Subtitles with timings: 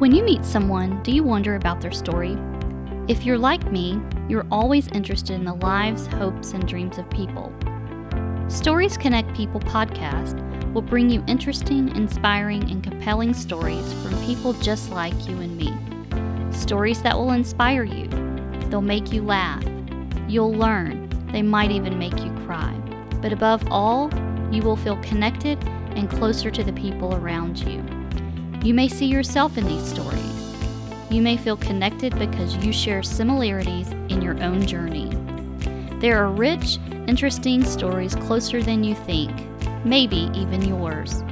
[0.00, 2.34] When you meet someone, do you wonder about their story?
[3.06, 7.52] If you're like me, you're always interested in the lives, hopes, and dreams of people.
[8.48, 10.40] Stories Connect People podcast
[10.72, 15.70] will bring you interesting, inspiring, and compelling stories from people just like you and me.
[16.50, 18.08] Stories that will inspire you.
[18.70, 19.62] They'll make you laugh.
[20.26, 21.10] You'll learn.
[21.30, 22.72] They might even make you cry.
[23.20, 24.10] But above all,
[24.50, 25.62] you will feel connected
[25.94, 27.84] and closer to the people around you.
[28.62, 30.20] You may see yourself in these stories.
[31.10, 35.10] You may feel connected because you share similarities in your own journey.
[35.98, 39.32] There are rich, interesting stories closer than you think,
[39.84, 41.22] maybe even yours.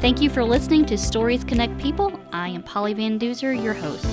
[0.00, 2.20] Thank you for listening to Stories Connect People.
[2.32, 4.04] I am Polly Van Duzer, your host.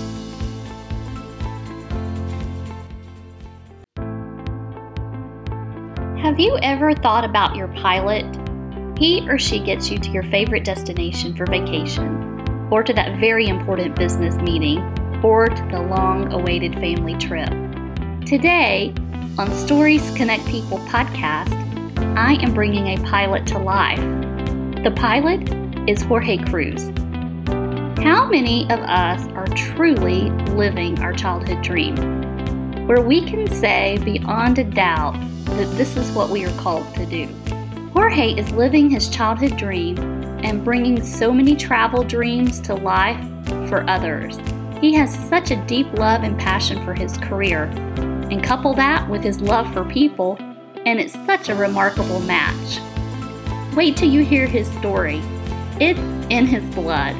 [6.21, 8.25] Have you ever thought about your pilot?
[8.97, 12.18] He or she gets you to your favorite destination for vacation,
[12.71, 14.79] or to that very important business meeting,
[15.23, 17.49] or to the long awaited family trip.
[18.25, 18.93] Today,
[19.37, 21.53] on Stories Connect People podcast,
[22.15, 23.99] I am bringing a pilot to life.
[24.83, 25.49] The pilot
[25.89, 26.89] is Jorge Cruz.
[28.03, 31.95] How many of us are truly living our childhood dream?
[32.87, 35.13] Where we can say beyond a doubt
[35.45, 37.27] that this is what we are called to do.
[37.93, 39.95] Jorge is living his childhood dream
[40.43, 43.23] and bringing so many travel dreams to life
[43.69, 44.37] for others.
[44.81, 47.63] He has such a deep love and passion for his career,
[48.31, 50.37] and couple that with his love for people,
[50.85, 52.79] and it's such a remarkable match.
[53.75, 55.21] Wait till you hear his story.
[55.79, 57.15] It's in his blood.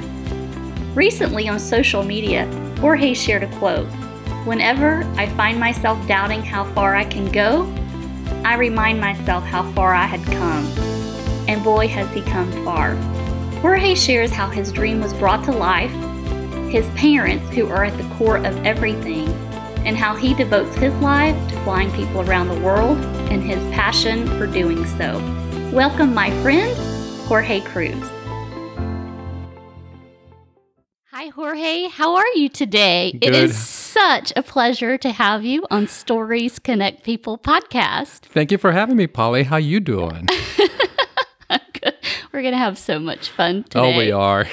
[0.95, 2.45] Recently on social media,
[2.79, 3.87] Jorge shared a quote
[4.45, 7.71] Whenever I find myself doubting how far I can go,
[8.45, 10.98] I remind myself how far I had come.
[11.50, 12.94] And boy, has he come far.
[13.61, 15.89] Jorge shares how his dream was brought to life,
[16.69, 19.28] his parents, who are at the core of everything,
[19.83, 22.99] and how he devotes his life to flying people around the world
[23.32, 25.17] and his passion for doing so.
[25.73, 26.71] Welcome, my friend,
[27.26, 27.98] Jorge Cruz.
[31.05, 31.88] Hi, Jorge.
[31.88, 33.14] How are you today?
[33.14, 33.23] Good.
[33.23, 38.20] It is such a pleasure to have you on Stories Connect People podcast.
[38.20, 39.45] Thank you for having me, Polly.
[39.45, 40.27] How you doing?
[42.31, 43.95] We're going to have so much fun today.
[43.95, 44.47] oh, we are.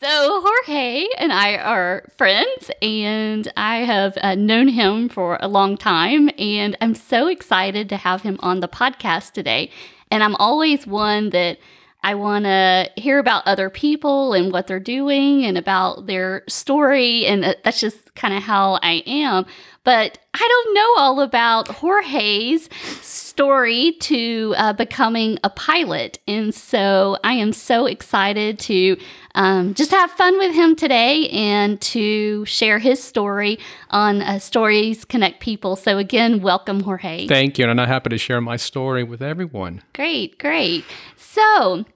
[0.00, 5.76] So, Jorge and I are friends, and I have uh, known him for a long
[5.76, 9.72] time, and I'm so excited to have him on the podcast today.
[10.12, 11.58] And I'm always one that
[12.04, 17.26] I want to hear about other people and what they're doing and about their story.
[17.26, 19.46] And that's just kind of how I am.
[19.88, 22.68] But I don't know all about Jorge's
[23.00, 26.18] story to uh, becoming a pilot.
[26.28, 28.98] And so I am so excited to
[29.34, 35.06] um, just have fun with him today and to share his story on uh, Stories
[35.06, 35.74] Connect People.
[35.74, 37.26] So, again, welcome, Jorge.
[37.26, 37.66] Thank you.
[37.66, 39.80] And I'm happy to share my story with everyone.
[39.94, 40.84] Great, great.
[41.16, 41.86] So,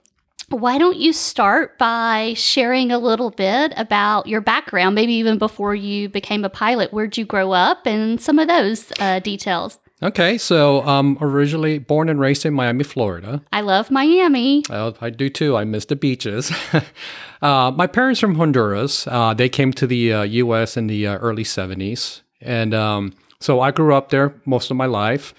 [0.53, 5.75] why don't you start by sharing a little bit about your background, maybe even before
[5.75, 6.93] you became a pilot?
[6.93, 9.79] Where'd you grow up and some of those uh, details?
[10.03, 13.41] Okay, so I'm originally born and raised in Miami, Florida.
[13.53, 14.65] I love Miami.
[14.69, 15.57] Well, I do too.
[15.57, 16.53] I miss the beaches.
[17.43, 19.07] uh, my parents from Honduras.
[19.07, 20.77] Uh, they came to the uh, U.S.
[20.77, 22.23] in the uh, early 70s.
[22.41, 25.35] And um, so I grew up there most of my life.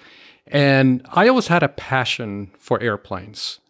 [0.46, 3.60] And I always had a passion for airplanes.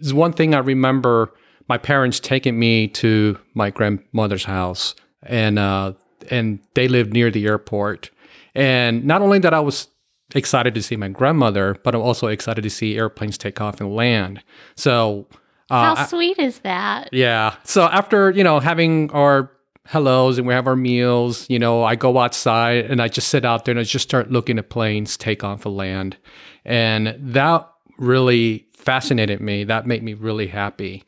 [0.00, 1.32] There's one thing I remember
[1.68, 5.92] my parents taking me to my grandmother's house, and uh,
[6.30, 8.10] and they lived near the airport.
[8.54, 9.88] And not only that, I was
[10.34, 13.94] excited to see my grandmother, but I'm also excited to see airplanes take off and
[13.94, 14.42] land.
[14.76, 15.26] So,
[15.70, 17.10] uh, How I- sweet is that?
[17.12, 17.54] yeah.
[17.64, 19.50] So after you know having our
[19.86, 23.44] hellos and we have our meals, you know, I go outside and I just sit
[23.44, 26.16] out there and I just start looking at planes take off and land,
[26.64, 27.68] and that
[27.98, 29.64] really fascinated me.
[29.64, 31.04] That made me really happy.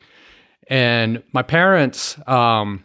[0.69, 2.83] And my parents, um,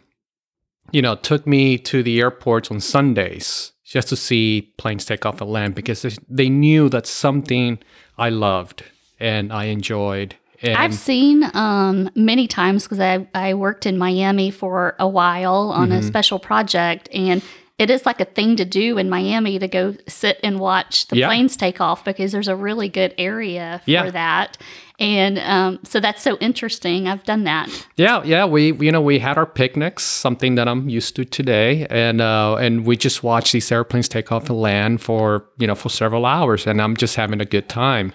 [0.91, 5.41] you know, took me to the airports on Sundays just to see planes take off
[5.41, 7.79] and land because they- knew that's something
[8.17, 8.83] I loved
[9.19, 10.35] and I enjoyed.
[10.61, 15.71] And I've seen um, many times because I, I worked in Miami for a while
[15.73, 15.99] on Mm-hmm.
[15.99, 17.41] a special project, and
[17.79, 21.15] it is like a thing to do in Miami to go sit and watch the
[21.17, 21.27] Yeah.
[21.27, 24.09] planes take off because there's a really good area for Yeah.
[24.11, 24.57] that.
[24.99, 27.07] And um, so that's so interesting.
[27.07, 27.69] I've done that.
[27.95, 31.87] Yeah, yeah, we you know we had our picnics, something that I'm used to today,
[31.89, 35.75] and uh, and we just watched these airplanes take off and land for you know
[35.75, 38.11] for several hours, and I'm just having a good time.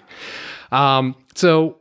[0.71, 1.77] Um, so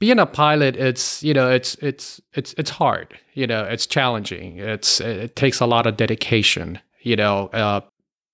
[0.00, 3.16] being a pilot, it's you know, it's it's it's it's hard.
[3.34, 4.58] You know, it's challenging.
[4.58, 6.80] It's it takes a lot of dedication.
[7.02, 7.80] You know, uh,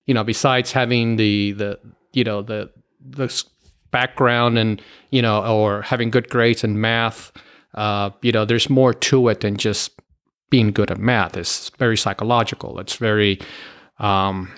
[0.05, 1.79] you know, besides having the the
[2.13, 2.69] you know the
[3.07, 3.43] the
[3.91, 4.81] background and
[5.11, 7.31] you know or having good grades in math,
[7.75, 9.91] uh, you know, there's more to it than just
[10.49, 11.37] being good at math.
[11.37, 12.79] It's very psychological.
[12.79, 13.39] It's very
[13.99, 14.51] um,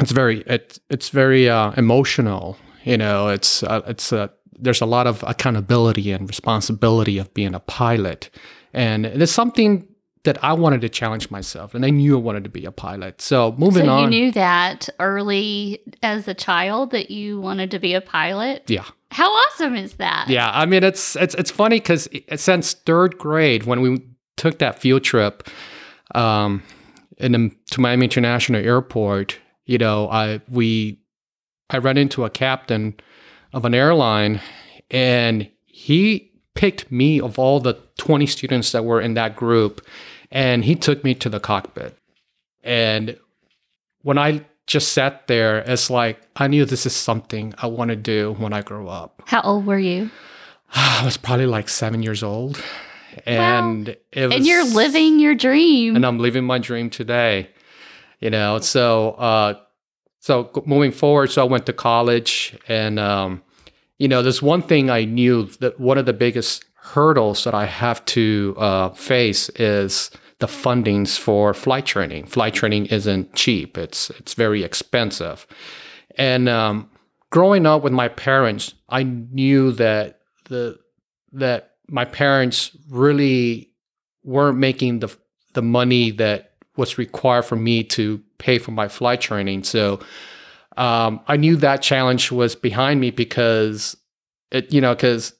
[0.00, 2.56] it's very it's it's very uh, emotional.
[2.84, 4.28] You know, it's uh, it's uh,
[4.58, 8.30] there's a lot of accountability and responsibility of being a pilot,
[8.72, 9.86] and it's something
[10.26, 13.20] that I wanted to challenge myself, and I knew I wanted to be a pilot.
[13.20, 17.78] So moving so on, you knew that early as a child that you wanted to
[17.78, 18.64] be a pilot.
[18.68, 20.26] yeah, How awesome is that?
[20.28, 20.50] yeah.
[20.52, 24.04] I mean, it's it's it's funny because since third grade, when we
[24.36, 25.48] took that field trip,
[26.14, 26.62] um,
[27.18, 31.00] in the, to Miami International Airport, you know, I we
[31.70, 32.94] I ran into a captain
[33.52, 34.40] of an airline,
[34.90, 39.86] and he picked me of all the 20 students that were in that group,
[40.30, 41.96] and he took me to the cockpit.
[42.62, 43.16] And
[44.02, 47.96] when I just sat there, it's like I knew this is something I want to
[47.96, 49.22] do when I grow up.
[49.26, 50.10] How old were you?
[50.74, 52.60] I was probably like seven years old,
[53.24, 55.96] and it was, And you're living your dream.
[55.96, 57.50] and I'm living my dream today.
[58.20, 59.54] You know, so uh,
[60.20, 63.42] so moving forward, so I went to college, and um,
[63.98, 66.64] you know, there's one thing I knew that one of the biggest
[66.94, 72.26] hurdles that I have to uh, face is the fundings for flight training.
[72.26, 75.46] Flight training isn't cheap; it's it's very expensive,
[76.16, 76.90] and um,
[77.30, 80.78] growing up with my parents, I knew that the
[81.32, 83.70] that my parents really
[84.22, 85.14] weren't making the
[85.54, 89.64] the money that was required for me to pay for my flight training.
[89.64, 90.00] So
[90.76, 93.96] um, I knew that challenge was behind me because
[94.50, 95.32] it, you know, because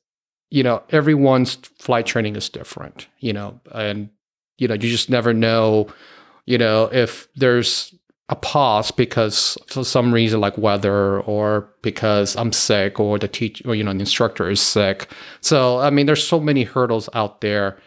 [0.50, 4.10] you know everyone's flight training is different, you know, and
[4.58, 5.88] you know you just never know,
[6.46, 7.94] you know, if there's
[8.28, 13.68] a pause because for some reason like weather or because I'm sick or the teacher
[13.68, 15.10] or you know the instructor is sick.
[15.40, 17.78] So I mean, there's so many hurdles out there.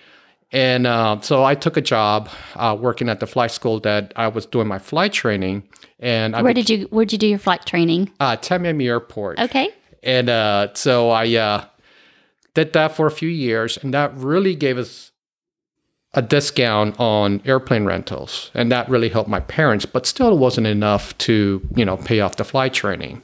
[0.52, 4.30] And uh, so I took a job uh, working at the flight school that I
[4.30, 5.62] was doing my flight training.
[6.00, 8.12] And I Where did you where did you do your flight training?
[8.20, 9.40] uh, Tamiami Airport.
[9.40, 9.70] Okay.
[10.02, 11.66] And uh, so I uh,
[12.60, 15.12] did that for a few years, and that really gave us
[16.14, 19.86] a discount on airplane rentals, and that really helped my parents.
[19.86, 21.36] But still, it wasn't enough to
[21.76, 23.22] you know pay off the flight training.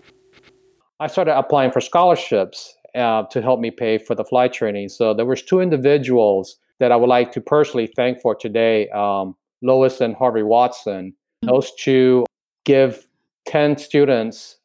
[1.01, 4.87] I started applying for scholarships uh, to help me pay for the flight training.
[4.87, 9.35] So there was two individuals that I would like to personally thank for today, um,
[9.61, 11.13] Lois and Harvey Watson.
[11.43, 11.49] Mhm.
[11.49, 12.25] Those two
[12.63, 13.05] give
[13.45, 14.59] ten students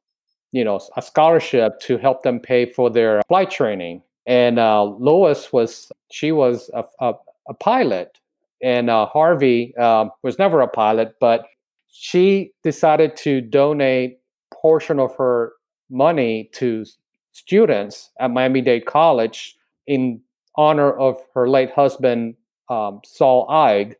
[0.52, 5.52] you know a scholarship to help them pay for their flight training and uh, lois
[5.52, 7.14] was she was a, a,
[7.48, 8.18] a pilot
[8.62, 11.46] and uh, harvey um, was never a pilot but
[11.88, 14.20] she decided to donate
[14.54, 15.52] portion of her
[15.90, 16.84] money to
[17.32, 19.56] students at miami-dade college
[19.88, 20.20] in
[20.56, 22.34] honor of her late husband
[22.68, 23.94] um, saul Eig.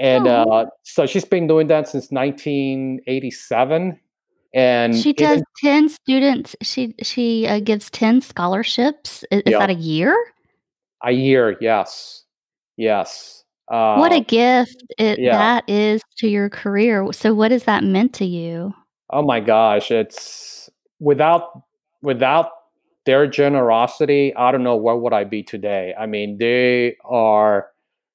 [0.00, 0.50] and Oh.
[0.50, 4.00] uh, so she's been doing that since 1987
[4.56, 6.56] and She does 10 students.
[6.62, 9.22] She she uh, gives 10 scholarships.
[9.30, 9.58] Is, Yeah.
[9.58, 10.16] that a year?
[11.04, 12.24] A year, yes,
[12.76, 13.44] yes.
[13.68, 15.36] Uh, what a gift it, yeah.
[15.36, 17.12] that is to your career.
[17.12, 18.72] So what has that meant to you?
[19.10, 19.90] oh my gosh!
[19.92, 21.62] It's without
[22.02, 22.48] without
[23.04, 25.94] their generosity, I don't know where would I be today.
[25.98, 27.68] I mean, they are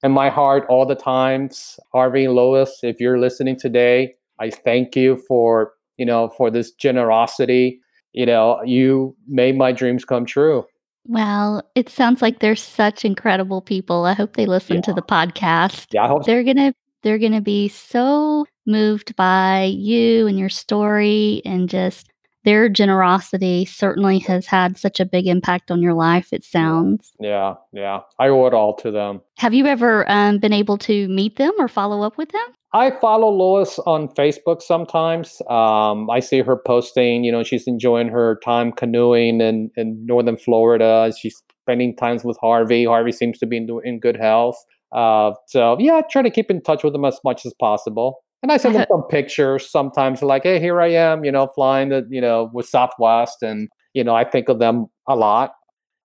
[0.03, 1.79] in my heart all the times.
[1.93, 6.71] Harvey and Lois, if you're listening today, I thank you for you know for this
[6.71, 7.79] generosity.
[8.13, 10.65] You know, you made my dreams come true.
[11.05, 14.05] Well, it sounds like they're such incredible people.
[14.05, 15.93] I hope they listen to the podcast.
[15.93, 20.49] Yeah, I hope They're to they're going to be so moved by you and your
[20.49, 22.10] story and just
[22.43, 27.11] their generosity certainly has had such a big impact on your life it sounds.
[27.19, 27.99] Yeah, yeah.
[28.19, 29.21] I owe it all to them.
[29.37, 32.47] Have you ever um, been able to meet them or follow up with them?
[32.73, 35.41] I follow Lois on Facebook sometimes.
[35.49, 40.37] Um, I see her posting, you know, she's enjoying her time canoeing in, in northern
[40.37, 41.11] Florida.
[41.19, 42.85] She's spending times with Harvey.
[42.85, 44.55] Harvey seems to be in, in good health.
[44.93, 48.23] Uh, so, yeah, I try to keep in touch with them as much as possible.
[48.41, 51.89] And I send them some pictures sometimes, like, hey, here I am, you know, flying,
[51.89, 53.43] the, you know, with Southwest.
[53.43, 55.53] And, you know, I think of them a lot.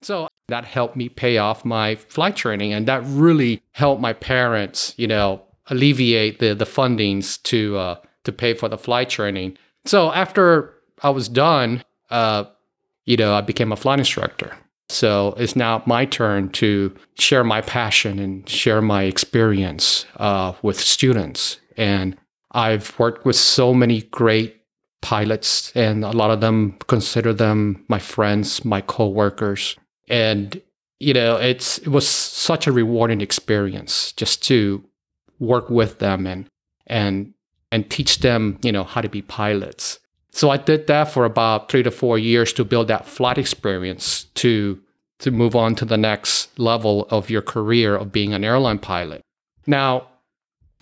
[0.03, 2.75] So that helped me pay off my flight training.
[2.75, 8.33] And that really helped my parents, you know, alleviate the, the fundings to, uh, to
[8.33, 9.57] pay for the flight training.
[9.87, 12.45] So after I was done, uh,
[13.07, 14.55] you know, I became a flight instructor.
[14.89, 20.79] So it's now my turn to share my passion and share my experience uh, with
[20.79, 21.59] students.
[21.77, 22.17] And
[22.57, 24.63] I've worked with so many great
[25.03, 29.77] pilots, and a lot of them consider them my friends, my coworkers.
[30.09, 30.61] And
[30.99, 34.83] you know, it's it was such a rewarding experience just to
[35.39, 36.49] work with them and
[36.87, 37.35] and
[37.71, 39.99] and teach them, you know, how to be pilots.
[40.31, 44.25] So I did that for about three to four years to build that flight experience
[44.37, 44.81] to
[45.19, 49.23] to move on to the next level of your career of being an airline pilot.
[49.67, 50.09] Now,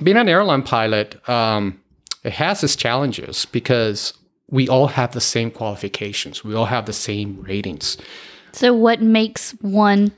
[0.03, 1.81] being an airline pilot, um,
[2.23, 4.15] it has its challenges because
[4.51, 6.45] we all have the same qualifications.
[6.45, 7.97] We all have the same ratings.
[8.53, 10.13] So, what makes one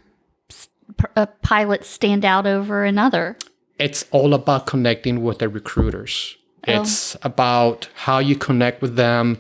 [1.15, 3.37] a pilot stand out over another?
[3.79, 6.37] It's all about connecting with the recruiters.
[6.67, 6.81] Oh.
[6.81, 9.39] It's about how you connect with them.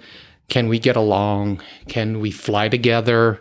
[0.48, 1.60] Can we get along?
[1.88, 3.40] Can we fly together?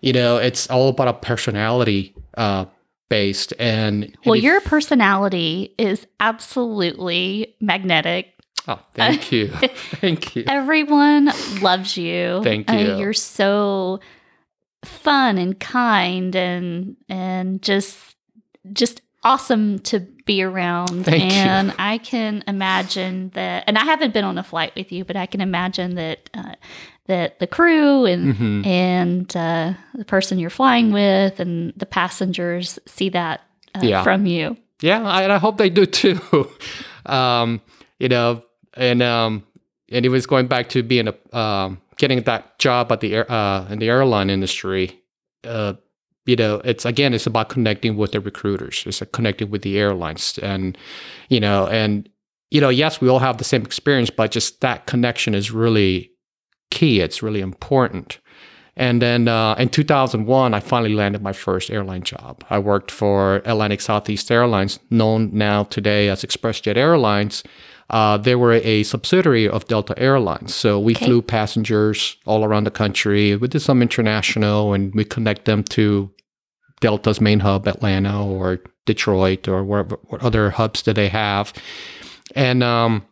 [0.00, 2.66] You know, it's all about a personality uh,
[3.08, 3.52] based.
[3.58, 8.32] And well, your personality is absolutely magnetic.
[8.68, 9.48] Oh, thank you.
[10.00, 10.44] thank you.
[10.46, 12.40] Everyone loves you.
[12.42, 12.92] Thank you.
[12.92, 14.00] Uh, you're so
[14.84, 18.16] fun and kind and and just
[18.72, 21.04] just awesome to be around.
[21.04, 21.74] Thank and you.
[21.78, 25.26] I can imagine that, and I haven't been on a flight with you, but I
[25.26, 26.54] can imagine that uh,
[27.06, 28.64] that the crew and mm-hmm.
[28.64, 33.42] and uh, the person you're flying with and the passengers see that
[33.74, 34.02] uh, yeah.
[34.02, 34.56] from you.
[34.82, 36.20] Yeah, I, I hope they do too.
[37.06, 37.60] um,
[37.98, 38.42] you know,
[38.74, 39.44] and um,
[39.90, 43.30] and it was going back to being a um, getting that job at the air,
[43.30, 45.00] uh, in the airline industry.
[45.44, 45.74] Uh,
[46.26, 48.82] you know, it's again, it's about connecting with the recruiters.
[48.86, 50.76] It's connecting with the airlines, and
[51.28, 52.08] you know, and
[52.50, 56.10] you know, yes, we all have the same experience, but just that connection is really
[56.70, 57.00] key.
[57.00, 58.18] It's really important.
[58.76, 62.44] And then uh, in 2001, I finally landed my first airline job.
[62.50, 67.42] I worked for Atlantic Southeast Airlines, known now today as ExpressJet Airlines.
[67.88, 70.54] Uh, they were a subsidiary of Delta Airlines.
[70.54, 71.06] So we okay.
[71.06, 73.34] flew passengers all around the country.
[73.36, 76.10] We did some international and we connect them to
[76.80, 81.54] Delta's main hub, Atlanta or Detroit or wherever, what other hubs do they have.
[82.34, 83.06] And, um,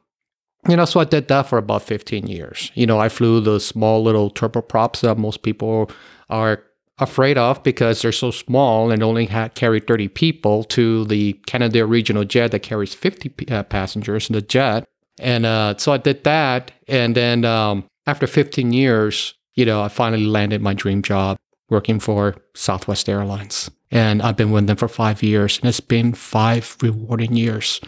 [0.69, 2.71] you know, so I did that for about 15 years.
[2.75, 5.91] You know, I flew the small little turboprops that most people
[6.31, 6.63] are
[6.99, 11.87] afraid of because they're so small and only had, carry 30 people to the Canadair
[11.87, 14.85] regional jet that carries 50 uh, passengers in the jet.
[15.19, 16.73] And uh, so I did that.
[16.89, 21.37] And then um, after 15 years, you know, I finally landed my dream job
[21.69, 23.71] working for Southwest Airlines.
[23.91, 27.81] And I've been with them for five years, and it's been five rewarding years.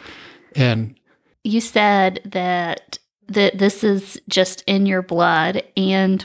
[0.54, 0.96] And
[1.46, 2.98] you said that
[3.28, 6.24] that this is just in your blood, and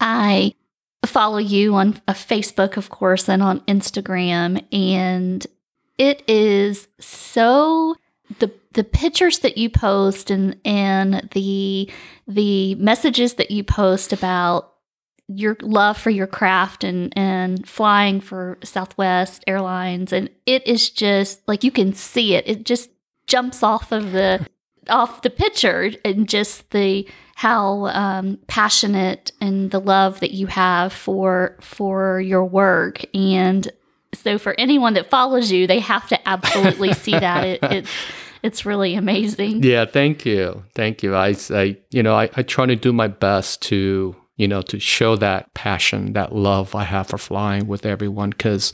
[0.00, 0.54] I
[1.04, 5.46] follow you on a Facebook, of course, and on Instagram, and
[5.98, 7.96] it is so
[8.38, 11.90] the the pictures that you post and and the
[12.26, 14.72] the messages that you post about
[15.28, 21.40] your love for your craft and and flying for Southwest Airlines and it is just
[21.48, 22.46] like you can see it.
[22.46, 22.90] It just
[23.26, 24.46] jumps off of the
[24.88, 30.92] off the picture and just the how um, passionate and the love that you have
[30.92, 33.04] for for your work.
[33.14, 33.70] And
[34.14, 37.44] so for anyone that follows you they have to absolutely see that.
[37.44, 37.90] It, it's
[38.42, 39.62] it's really amazing.
[39.62, 40.62] Yeah thank you.
[40.74, 41.14] Thank you.
[41.14, 44.78] I, I you know I, I try to do my best to you know, to
[44.78, 48.32] show that passion, that love I have for flying with everyone.
[48.34, 48.72] Cause,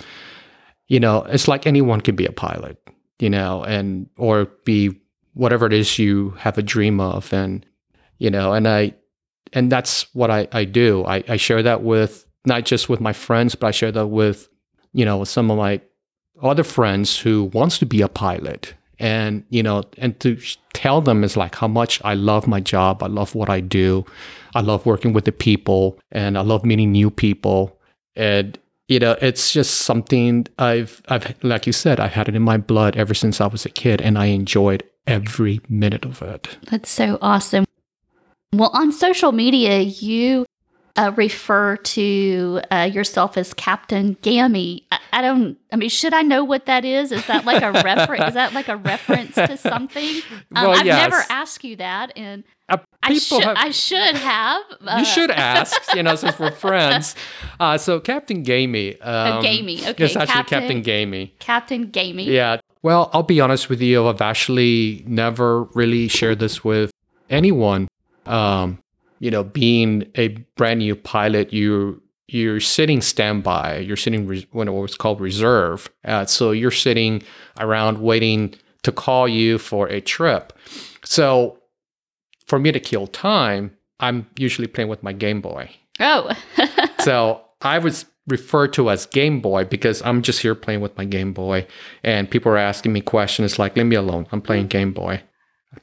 [0.88, 2.76] you know, it's like anyone can be a pilot,
[3.23, 4.99] you know, and, or be
[5.35, 7.33] whatever it is you have a dream of.
[7.33, 7.64] And,
[8.19, 8.95] you know, and I,
[9.52, 11.05] and that's what I, I do.
[11.07, 14.49] I, I share that with not just with my friends, but I share that with,
[14.93, 15.81] you know, with some of my
[16.43, 20.37] other friends who wants to be a pilot and you know and to
[20.75, 24.05] tell them is like how much i love my job i love what i do
[24.55, 27.79] i love working with the people and i love meeting new people
[28.17, 28.59] and
[28.92, 32.58] you know it's just something i've i've like you said i've had it in my
[32.58, 36.90] blood ever since i was a kid and i enjoyed every minute of it that's
[36.90, 37.64] so awesome
[38.52, 40.44] well on social media you
[40.94, 44.87] uh, refer to uh, yourself as Captain Gammy.
[44.92, 45.56] I, I, don't.
[45.72, 47.12] I mean, should I know what that is?
[47.12, 48.25] Is that like a reference?
[48.28, 50.20] is that like a reference to something?
[50.54, 51.11] Um, well, I've yes.
[51.11, 52.44] never asked you that, and
[53.02, 53.42] I should.
[53.42, 54.62] Have, I should have.
[54.99, 55.94] you should ask.
[55.94, 57.14] You know, since we're friends.
[57.59, 59.00] Uh, so Captain Gamey.
[59.00, 59.87] Um, oh, Gamey.
[59.87, 60.04] Okay.
[60.04, 61.35] It's actually Captain, Captain Gamey.
[61.38, 62.25] Captain Gamey.
[62.25, 62.61] Yeah.
[62.82, 64.06] Well, I'll be honest with you.
[64.09, 66.90] I've actually never really shared this with
[67.30, 67.88] anyone.
[68.26, 68.78] Um,
[69.18, 73.78] you know, being a brand new pilot, you you're sitting standby.
[73.78, 75.90] You're sitting res- when it was called reserve.
[76.04, 77.23] Uh, so you're sitting
[77.61, 80.52] around waiting to call you for a trip.
[81.04, 81.59] So
[82.46, 85.70] for me to kill time, I'm usually playing with my Game Boy.
[86.00, 86.30] Oh.
[87.00, 91.04] so I was referred to as Game Boy because I'm just here playing with my
[91.04, 91.66] Game Boy,
[92.02, 94.26] and people are asking me questions like, "Leave me alone.
[94.32, 95.22] I'm playing Game Boy."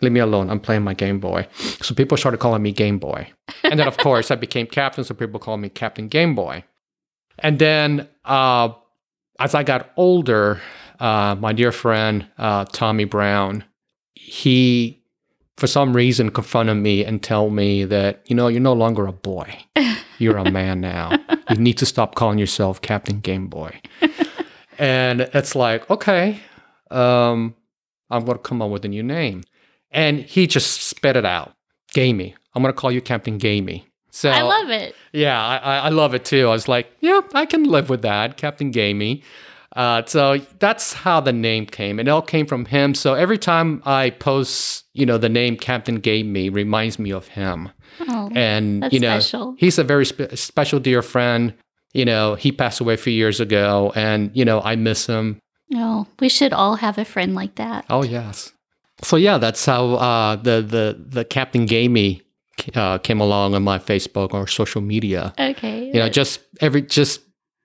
[0.01, 0.49] Leave me alone.
[0.49, 1.47] I'm playing my Game Boy.
[1.81, 3.31] So people started calling me Game Boy.
[3.63, 5.03] And then, of course, I became captain.
[5.03, 6.63] So people call me Captain Game Boy.
[7.39, 8.69] And then, uh,
[9.39, 10.61] as I got older,
[10.99, 13.63] uh, my dear friend, uh, Tommy Brown,
[14.13, 14.98] he,
[15.59, 19.13] for some reason, confronted me and tell me that, you know, you're no longer a
[19.13, 19.55] boy.
[20.17, 21.17] You're a man now.
[21.49, 23.79] You need to stop calling yourself Captain Game Boy.
[24.77, 26.41] and it's like, okay,
[26.91, 27.55] um,
[28.09, 29.45] I'm going to come up with a new name.
[29.91, 31.53] And he just spit it out.
[31.93, 32.35] Gamey.
[32.53, 33.87] I'm gonna call you Captain Gamey.
[34.11, 34.95] So I love it.
[35.13, 36.47] Yeah, I, I love it too.
[36.47, 39.23] I was like, yeah, I can live with that, Captain Gamey.
[39.75, 41.99] Uh, so that's how the name came.
[41.99, 42.95] It all came from him.
[42.95, 47.69] So every time I post, you know, the name Captain Gamey reminds me of him.
[48.07, 49.55] Oh, and that's you know, special.
[49.57, 51.53] he's a very spe- special dear friend.
[51.93, 55.39] You know, he passed away a few years ago, and you know, I miss him.
[55.73, 57.85] Oh, we should all have a friend like that.
[57.89, 58.51] Oh yes.
[59.01, 62.21] So yeah, that's how uh, the the the Captain Gamey
[62.75, 65.33] uh, came along on my Facebook or social media.
[65.39, 65.87] Okay.
[65.87, 67.21] You know, just every just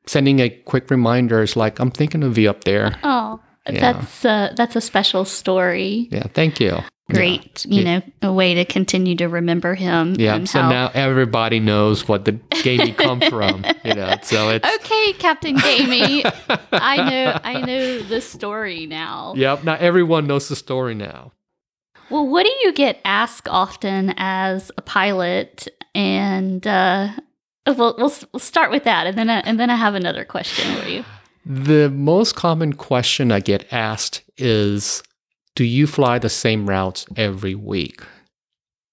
[0.07, 2.99] sending a quick reminder is like I'm thinking of you up there.
[3.03, 3.93] Oh, Yeah.
[3.93, 6.09] that's a, that's a special story.
[6.11, 6.79] Yeah, thank you.
[7.13, 10.17] Great, you know, a way to continue to remember him.
[10.19, 10.43] Yeah.
[10.45, 12.33] So how- now everybody knows what the
[12.63, 13.63] Gamey come from.
[13.85, 16.25] You know, so it's Okay, Captain Gamey.
[16.73, 19.35] I know I know the story now.
[19.37, 19.65] Yep.
[19.65, 21.33] Now everyone knows the story now.
[22.09, 25.69] Well, what do you get asked often as a pilot?
[25.95, 27.09] And uh,
[27.67, 30.77] we'll, we'll we'll start with that, and then I, and then I have another question
[30.77, 31.05] for you.
[31.47, 35.03] The most common question I get asked is,
[35.55, 38.01] "Do you fly the same routes every week?"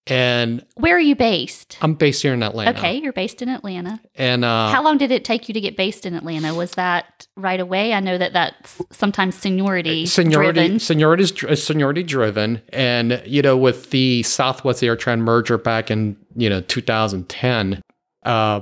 [0.07, 1.77] And Where are you based?
[1.81, 2.77] I'm based here in Atlanta.
[2.77, 4.01] Okay, you're based in Atlanta.
[4.15, 6.55] And uh, How long did it take you to get based in Atlanta?
[6.55, 7.93] Was that right away?
[7.93, 10.79] I know that that's sometimes seniority, seniority driven.
[10.79, 16.17] seniority is dr- seniority driven and you know with the southwest airtran merger back in
[16.35, 17.81] you know 2010
[18.25, 18.61] uh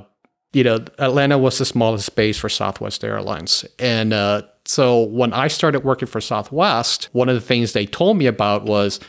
[0.54, 5.48] you know atlanta was the smallest base for southwest airlines and uh so when i
[5.48, 9.00] started working for southwest one of the things they told me about was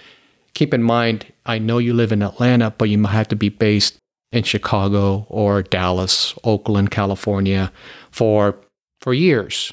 [0.54, 3.48] keep in mind i know you live in atlanta but you might have to be
[3.48, 3.96] based
[4.32, 7.72] in chicago or dallas oakland california
[8.10, 8.56] for
[9.00, 9.72] for years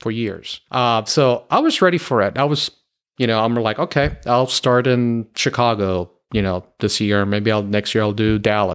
[0.00, 0.60] for years.
[0.70, 2.38] Uh, so I was ready for it.
[2.38, 2.70] I was,
[3.18, 7.24] you know, I'm like, okay, I'll start in Chicago, you know, this year.
[7.26, 8.74] Maybe I'll next year I'll do Dallas.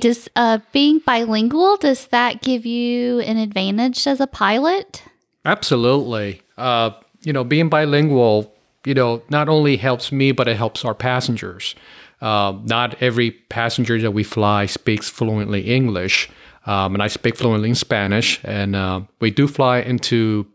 [0.00, 5.02] Does uh, being bilingual does that give you an advantage as a pilot?
[5.44, 6.42] Absolutely.
[6.58, 6.90] Uh,
[7.22, 8.52] you know, being bilingual,
[8.84, 11.74] you know, not only helps me, but it helps our passengers.
[12.20, 16.30] Uh, not every passenger that we fly speaks fluently English,
[16.66, 18.40] um, and I speak fluently in Spanish.
[18.44, 20.46] And uh, we do fly into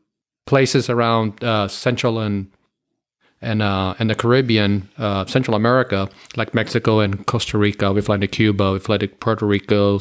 [0.46, 2.52] places around uh, Central and
[3.42, 7.92] and uh, and the Caribbean, uh, Central America, like Mexico and Costa Rica.
[7.92, 8.74] We fly to Cuba.
[8.74, 10.00] We fly to Puerto Rico,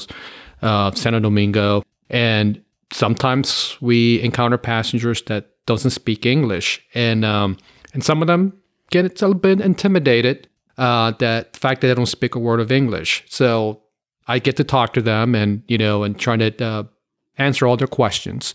[0.62, 2.60] uh, Santo Domingo, and
[2.92, 7.56] sometimes we encounter passengers that doesn't speak English, and um,
[7.94, 8.52] and some of them
[8.90, 10.48] get a little bit intimidated
[10.78, 13.24] uh, that the fact that they don't speak a word of English.
[13.28, 13.82] So
[14.26, 16.84] I get to talk to them, and you know, and trying to uh,
[17.36, 18.54] answer all their questions.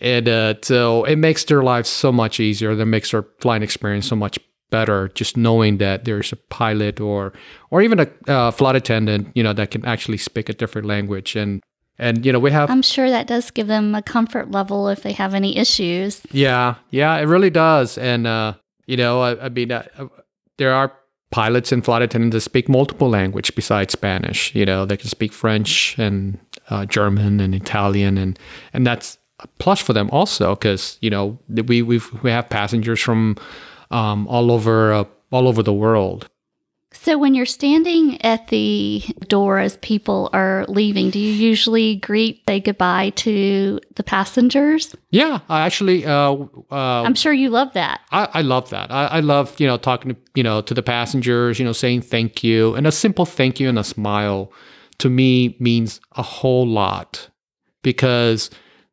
[0.00, 2.74] And uh, so it makes their lives so much easier.
[2.74, 4.38] That makes their flying experience so much
[4.70, 5.08] better.
[5.08, 7.32] Just knowing that there's a pilot or
[7.70, 11.36] or even a uh, flight attendant, you know, that can actually speak a different language.
[11.36, 11.62] And
[11.98, 15.02] and you know, we have I'm sure that does give them a comfort level if
[15.02, 16.22] they have any issues.
[16.32, 17.98] yeah, yeah, it really does.
[17.98, 18.54] And uh,
[18.86, 19.84] you know, I, I mean, uh,
[20.56, 20.92] there are
[21.30, 24.54] pilots and flight attendants that speak multiple language besides Spanish.
[24.54, 26.38] You know, they can speak French and
[26.70, 28.38] uh, German and Italian, and
[28.72, 29.18] and that's
[29.58, 33.36] plus for them also because you know we we we have passengers from
[33.90, 36.28] um, all over uh, all over the world.
[36.94, 42.42] So when you're standing at the door as people are leaving, do you usually greet,
[42.46, 44.94] say goodbye to the passengers?
[45.10, 46.04] Yeah, I actually.
[46.04, 46.34] Uh,
[46.70, 48.02] uh, I'm sure you love that.
[48.10, 48.90] I, I love that.
[48.90, 52.02] I, I love you know talking to you know to the passengers, you know saying
[52.02, 54.52] thank you and a simple thank you and a smile
[54.98, 57.28] to me means a whole lot
[57.82, 58.50] because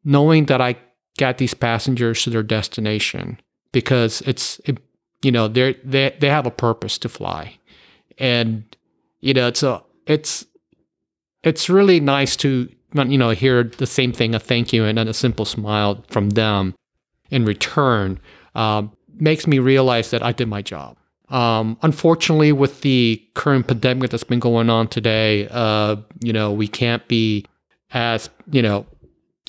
[0.10, 0.76] knowing that I
[1.17, 3.39] got these passengers to their destination
[3.72, 4.78] because it's it,
[5.22, 7.58] you know they they they have a purpose to fly
[8.17, 8.63] and
[9.19, 10.45] you know it's a it's
[11.43, 15.13] it's really nice to you know, hear the same thing, a thank you, and a
[15.13, 16.74] simple smile from them
[17.30, 18.19] in return,
[18.56, 20.98] um, makes me realize that I did my job.
[21.30, 26.67] Um, unfortunately, with the current pandemic that's been going on today, uh, you know, we
[26.67, 27.45] can't be
[27.91, 28.88] as, you know,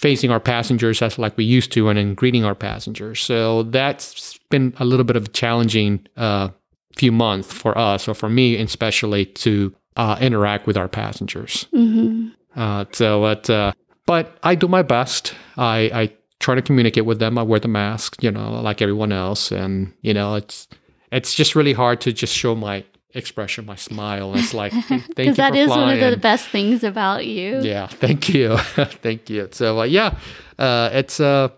[0.00, 3.20] facing our passengers as like we used to and in greeting our passengers.
[3.20, 6.48] So that's been a little bit of a challenging uh,
[6.96, 11.66] few months for us, or for me especially, to uh, interact with our passengers.
[11.74, 12.28] Mm-hmm.
[12.56, 13.72] Uh, so, but, uh,
[14.06, 15.34] but I do my best.
[15.58, 17.36] I, I try to communicate with them.
[17.36, 20.66] I wear the mask, you know, like everyone else, and you know, it's
[21.12, 22.84] it's just really hard to just show my
[23.14, 24.34] expression, my smile.
[24.36, 25.98] It's like thank you Because that is flying.
[25.98, 27.60] one of the best things about you.
[27.62, 28.56] Yeah, thank you,
[29.02, 29.48] thank you.
[29.52, 30.16] So uh, yeah,
[30.58, 31.48] uh, it's uh,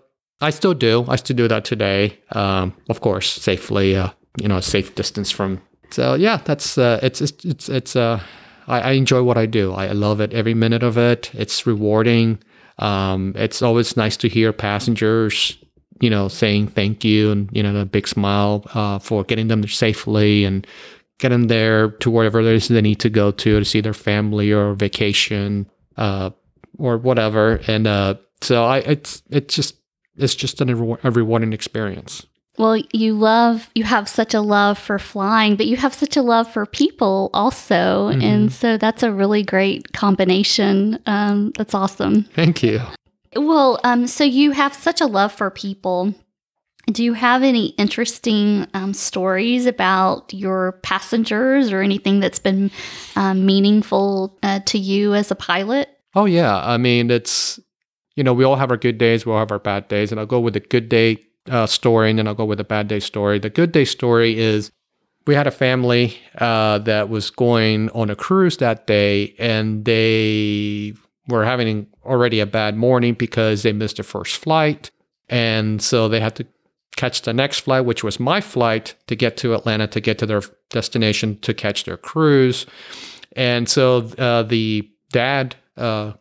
[0.40, 1.04] I still do.
[1.08, 2.18] I still do that today.
[2.32, 3.96] Um, of course, safely.
[3.96, 4.10] Uh,
[4.40, 5.60] you know, a safe distance from.
[5.90, 8.20] So yeah, that's uh, it's it's it's, it's uh,
[8.66, 9.72] I, I enjoy what I do.
[9.74, 11.30] I love it every minute of it.
[11.34, 12.38] It's rewarding.
[12.78, 15.58] Um, it's always nice to hear passengers,
[16.00, 19.60] you know, saying thank you and you know a big smile uh, for getting them
[19.60, 20.66] there safely and
[21.22, 24.52] getting there to wherever it is they need to go to to see their family
[24.52, 26.30] or vacation uh,
[26.78, 27.60] or whatever.
[27.68, 29.76] And uh, so I, it's it's just
[30.16, 32.26] it's just an, a rewarding experience.
[32.58, 36.22] Well, you love, you have such a love for flying, but you have such a
[36.22, 38.10] love for people also.
[38.10, 38.22] Mhm.
[38.22, 40.98] And so that's a really great combination.
[41.06, 42.24] Um, that's awesome.
[42.34, 42.80] Thank you.
[43.34, 46.14] Well, um, so you have such a love for people.
[46.92, 52.70] Do you have any interesting um, stories about your passengers or anything that's been
[53.16, 55.88] um, meaningful uh, to you as a pilot?
[56.14, 57.58] Oh yeah, I mean it's
[58.14, 60.20] you know we all have our good days, we all have our bad days, and
[60.20, 61.18] I'll go with the good day
[61.50, 63.38] uh, story, and then I'll go with the bad day story.
[63.38, 64.70] The good day story is
[65.26, 70.94] we had a family uh, that was going on a cruise that day, and they
[71.28, 74.90] were having already a bad morning because they missed their first flight,
[75.28, 76.46] and so they had to
[76.96, 80.26] catch the next flight, which was my flight to get to Atlanta to get to
[80.26, 82.66] their destination to catch their cruise,
[83.36, 86.12] and so uh, the dad uh,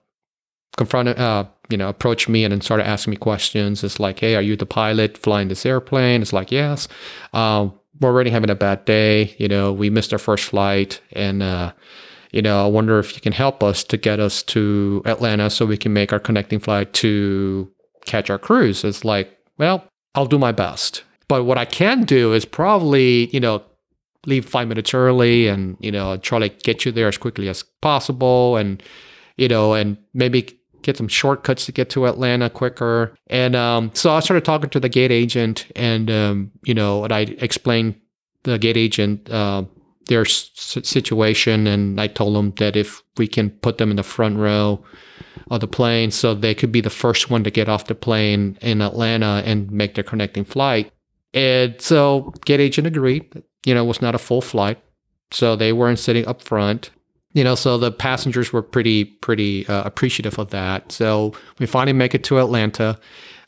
[0.77, 3.83] confronted, uh, you know, approached me and started asking me questions.
[3.83, 6.21] It's like, hey, are you the pilot flying this airplane?
[6.21, 6.87] It's like, yes.
[7.33, 9.35] Um, we're already having a bad day.
[9.37, 11.73] You know, we missed our first flight, and uh,
[12.31, 15.65] you know, I wonder if you can help us to get us to Atlanta so
[15.65, 17.71] we can make our connecting flight to
[18.05, 18.83] catch our cruise.
[18.83, 21.03] It's like, well, I'll do my best.
[21.27, 23.63] But what I can do is probably, you know,
[24.25, 27.63] leave five minutes early and, you know, try to get you there as quickly as
[27.81, 28.83] possible and,
[29.37, 33.15] you know, and maybe get some shortcuts to get to Atlanta quicker.
[33.27, 37.13] And um, so I started talking to the gate agent and, um, you know, and
[37.13, 37.95] I explained
[38.43, 39.63] the gate agent uh,
[40.11, 41.67] their situation.
[41.67, 44.83] And I told them that if we can put them in the front row
[45.49, 48.57] of the plane so they could be the first one to get off the plane
[48.61, 50.91] in Atlanta and make their connecting flight.
[51.33, 53.41] And so gate agent agreed.
[53.65, 54.83] You know, it was not a full flight.
[55.31, 56.91] So they weren't sitting up front
[57.33, 61.93] you know so the passengers were pretty pretty uh, appreciative of that so we finally
[61.93, 62.99] make it to atlanta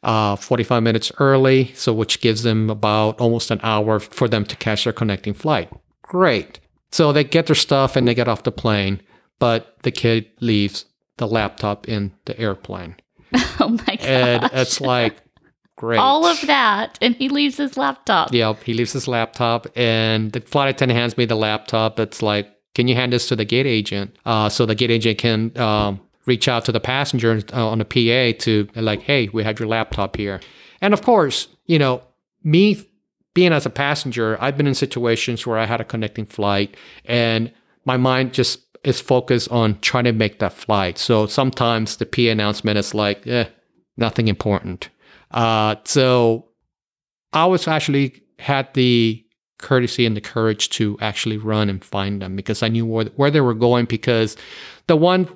[0.04, 4.56] uh, 45 minutes early so which gives them about almost an hour for them to
[4.56, 5.70] catch their connecting flight
[6.14, 6.60] great
[6.92, 9.02] so they get their stuff and they get off the plane
[9.40, 10.86] but the kid leaves
[11.18, 12.96] the laptop in the airplane
[13.60, 14.06] Oh my god!
[14.06, 15.16] and it's like
[15.76, 18.32] great all of that, and he leaves his laptop.
[18.34, 22.00] Yep, he leaves his laptop, and the flight attendant hands me the laptop.
[22.00, 24.16] It's like, can you hand this to the gate agent?
[24.26, 27.86] Uh, so the gate agent can um, reach out to the passenger uh, on the
[27.86, 30.40] PA to like, hey, we have your laptop here.
[30.82, 32.02] And of course, you know,
[32.44, 32.86] me
[33.34, 37.52] being as a passenger, I've been in situations where I had a connecting flight, and
[37.86, 40.98] my mind just is focused on trying to make that flight.
[40.98, 43.46] So sometimes the PA announcement is like, eh,
[43.98, 44.90] nothing important.
[45.32, 46.50] Uh, so
[47.32, 49.24] I was actually had the
[49.58, 53.32] courtesy and the courage to actually run and find them because I knew where, where
[53.32, 53.86] they were going.
[53.86, 54.36] Because
[54.88, 55.30] the one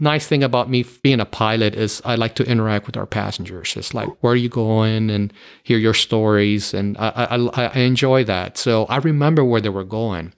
[0.00, 3.76] nice thing about me being a pilot is I like to interact with our passengers.
[3.76, 5.10] It's like, where are you going?
[5.10, 5.32] And
[5.62, 6.74] hear your stories.
[6.74, 8.58] And I, I, I enjoy that.
[8.58, 10.32] So I remember where they were going.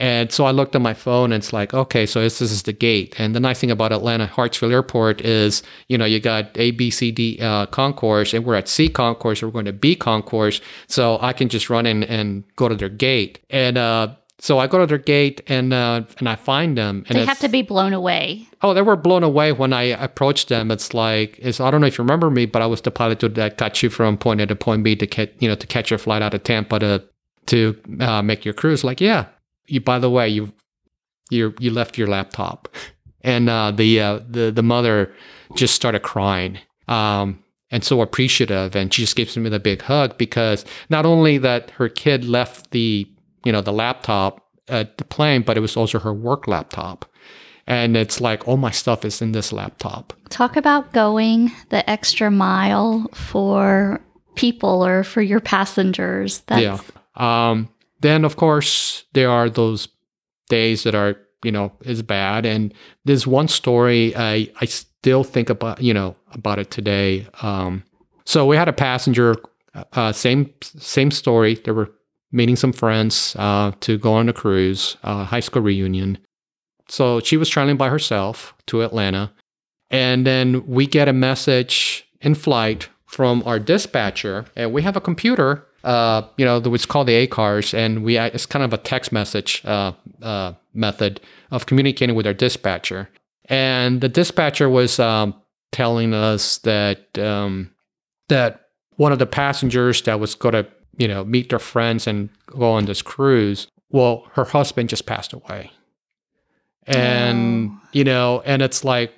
[0.00, 2.62] And so I looked at my phone and it's like, okay, so this, this is
[2.62, 3.16] the gate.
[3.18, 6.90] And the nice thing about Atlanta Hartsfield Airport is, you know, you got A, B,
[6.90, 10.60] C, D uh, concourse, and we're at C concourse, we're going to B concourse.
[10.86, 13.40] So I can just run in and go to their gate.
[13.50, 17.04] And uh, so I go to their gate and uh, and I find them.
[17.08, 18.46] And They have to be blown away.
[18.62, 20.70] Oh, they were blown away when I approached them.
[20.70, 23.20] It's like, it's, I don't know if you remember me, but I was the pilot
[23.20, 25.90] that got you from point A to point B to catch, you know, to catch
[25.90, 27.04] your flight out of Tampa to
[27.46, 28.84] to uh, make your cruise.
[28.84, 29.26] Like, yeah,
[29.66, 29.80] you.
[29.80, 30.52] By the way, you
[31.30, 32.68] you you left your laptop.
[33.22, 35.12] and uh, the uh, the the mother
[35.56, 36.58] just started crying.
[36.86, 41.36] Um, and so appreciative and she just gives me the big hug because not only
[41.36, 43.06] that her kid left the
[43.44, 47.04] you know the laptop at the plane but it was also her work laptop.
[47.66, 50.14] And it's like all my stuff is in this laptop.
[50.30, 54.00] Talk about going the extra mile for
[54.36, 56.40] people or for your passengers.
[56.46, 56.62] That's...
[56.62, 56.78] yeah.
[57.16, 57.68] Um,
[58.00, 59.88] then of course there are those
[60.48, 62.46] days that are you know is bad.
[62.46, 62.72] And
[63.04, 67.26] there's one story i i still think about you know about it today.
[67.42, 67.84] Um,
[68.24, 69.36] so we had a passenger
[69.92, 71.54] uh, same same story.
[71.54, 71.90] There were
[72.32, 76.18] meeting some friends uh, to go on a cruise uh, high school reunion
[76.88, 79.32] so she was traveling by herself to atlanta
[79.90, 85.00] and then we get a message in flight from our dispatcher and we have a
[85.00, 89.12] computer uh, you know, it's called the ACARS, and we it's kind of a text
[89.12, 93.08] message uh, uh, method of communicating with our dispatcher.
[93.46, 95.34] And the dispatcher was um,
[95.72, 97.70] telling us that um,
[98.28, 100.66] that one of the passengers that was going to
[100.98, 105.32] you know meet their friends and go on this cruise, well, her husband just passed
[105.32, 105.72] away,
[106.86, 107.88] and oh.
[107.92, 109.14] you know, and it's like,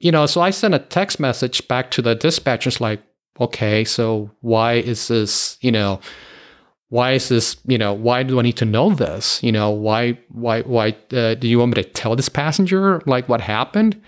[0.00, 3.02] you know, so I sent a text message back to the dispatchers like,
[3.40, 6.00] okay, so why is this, you know,
[6.88, 9.42] why is this, you know, why do I need to know this?
[9.42, 13.28] You know, why, why, why, uh, do you want me to tell this passenger like
[13.28, 14.00] what happened?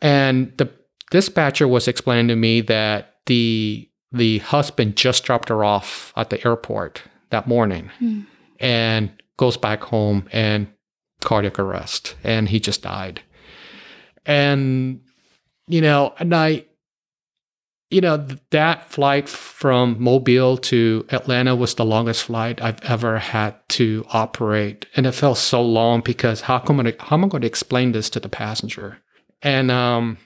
[0.00, 0.70] And the
[1.10, 6.44] dispatcher was explaining to me that the, the husband just dropped her off at the
[6.46, 8.26] airport that morning mm.
[8.58, 10.68] and goes back home and
[11.20, 13.22] cardiac arrest and he just died.
[14.24, 15.00] And,
[15.66, 16.64] you know, and I,
[17.90, 23.54] you know, that flight from Mobile to Atlanta was the longest flight I've ever had
[23.70, 24.86] to operate.
[24.94, 27.92] And it felt so long because how, come I, how am I going to explain
[27.92, 28.98] this to the passenger?
[29.40, 30.18] And, um,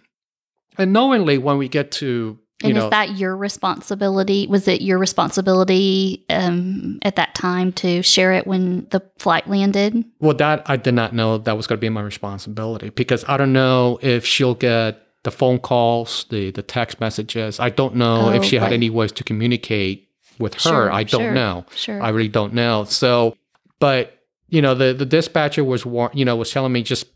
[0.76, 4.46] and knowingly when we get to, and know, is that your responsibility?
[4.46, 10.04] Was it your responsibility um, at that time to share it when the flight landed?
[10.20, 13.36] Well, that I did not know that was going to be my responsibility because I
[13.36, 17.60] don't know if she'll get the phone calls, the the text messages.
[17.60, 18.64] I don't know oh, if she right.
[18.64, 20.60] had any ways to communicate with her.
[20.60, 21.64] Sure, I don't sure, know.
[21.74, 22.02] Sure.
[22.02, 22.84] I really don't know.
[22.84, 23.36] So,
[23.78, 27.06] but you know, the the dispatcher was you know was telling me just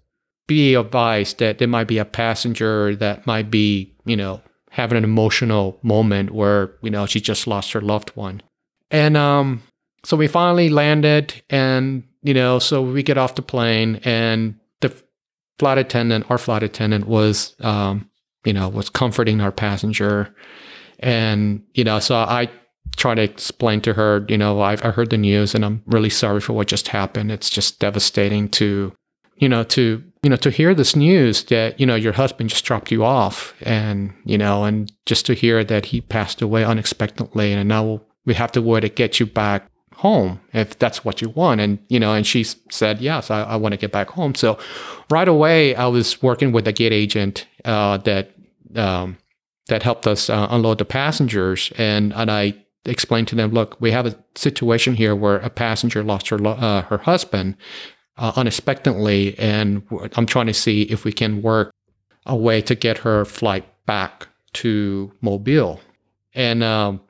[0.46, 4.40] be advised that there might be a passenger that might be you know
[4.76, 8.42] having an emotional moment where you know she just lost her loved one,
[8.90, 9.62] and um,
[10.04, 14.94] so we finally landed, and you know, so we get off the plane, and the
[15.58, 18.08] flight attendant, our flight attendant was, um,
[18.44, 20.34] you know, was comforting our passenger.
[21.00, 22.50] And, you know, so I
[22.96, 26.10] try to explain to her, you know, I've, I heard the news and I'm really
[26.10, 27.30] sorry for what just happened.
[27.32, 28.92] It's just devastating to,
[29.36, 32.64] you know, to, you know, to hear this news that, you know, your husband just
[32.64, 37.52] dropped you off and, you know, and just to hear that he passed away unexpectedly
[37.52, 41.28] and now we have to wait to get you back home if that's what you
[41.28, 41.60] want.
[41.60, 44.34] And, you know, and she said, yes, I, I want to get back home.
[44.34, 44.58] So
[45.10, 48.32] right away, I was working with a gate agent uh, that,
[48.74, 49.18] um,
[49.68, 51.72] that helped us uh, unload the passengers.
[51.78, 56.02] And, and I explained to them, look, we have a situation here where a passenger
[56.02, 57.56] lost her, uh, her husband
[58.18, 59.38] uh, unexpectedly.
[59.38, 59.82] And
[60.14, 61.70] I'm trying to see if we can work
[62.24, 65.80] a way to get her flight back to Mobile.
[66.34, 67.00] And um,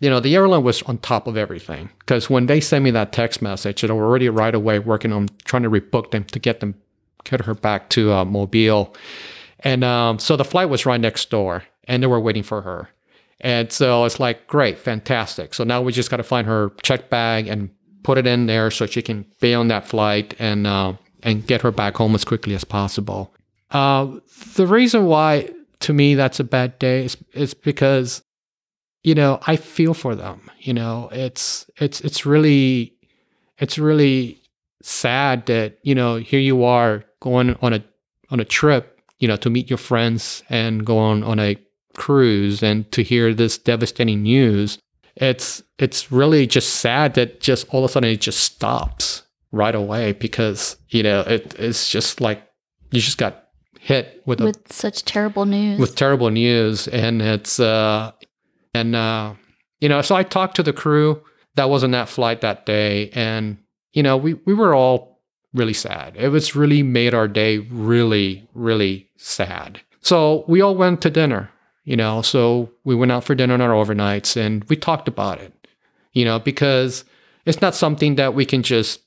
[0.00, 3.12] you know, the airline was on top of everything because when they sent me that
[3.12, 6.60] text message, they were already right away working on trying to rebook them to get
[6.60, 6.74] them,
[7.24, 8.94] get her back to uh, Mobile.
[9.60, 12.88] And um, so the flight was right next door and they were waiting for her.
[13.40, 15.54] And so it's like, great, fantastic.
[15.54, 17.70] So now we just got to find her check bag and
[18.02, 21.62] put it in there so she can be on that flight and, uh, and get
[21.62, 23.34] her back home as quickly as possible.
[23.70, 24.18] Uh,
[24.54, 28.22] the reason why to me that's a bad day is, is because
[29.02, 30.50] you know, I feel for them.
[30.58, 32.94] You know, it's it's it's really
[33.58, 34.40] it's really
[34.82, 37.84] sad that you know here you are going on a
[38.30, 41.56] on a trip, you know, to meet your friends and go on on a
[41.96, 44.78] cruise and to hear this devastating news.
[45.20, 49.74] It's it's really just sad that just all of a sudden it just stops right
[49.74, 52.42] away because you know it, it's just like
[52.90, 53.44] you just got
[53.80, 58.12] hit with with a, such terrible news with terrible news and it's uh
[58.74, 59.34] and, uh,
[59.80, 61.22] you know, so I talked to the crew
[61.56, 63.10] that was on that flight that day.
[63.10, 63.58] And,
[63.92, 65.20] you know, we, we were all
[65.54, 66.14] really sad.
[66.16, 69.80] It was really made our day really, really sad.
[70.00, 71.50] So we all went to dinner,
[71.88, 75.40] you know, so we went out for dinner on our overnights and we talked about
[75.40, 75.52] it,
[76.12, 77.04] you know, because
[77.46, 79.00] it's not something that we can just,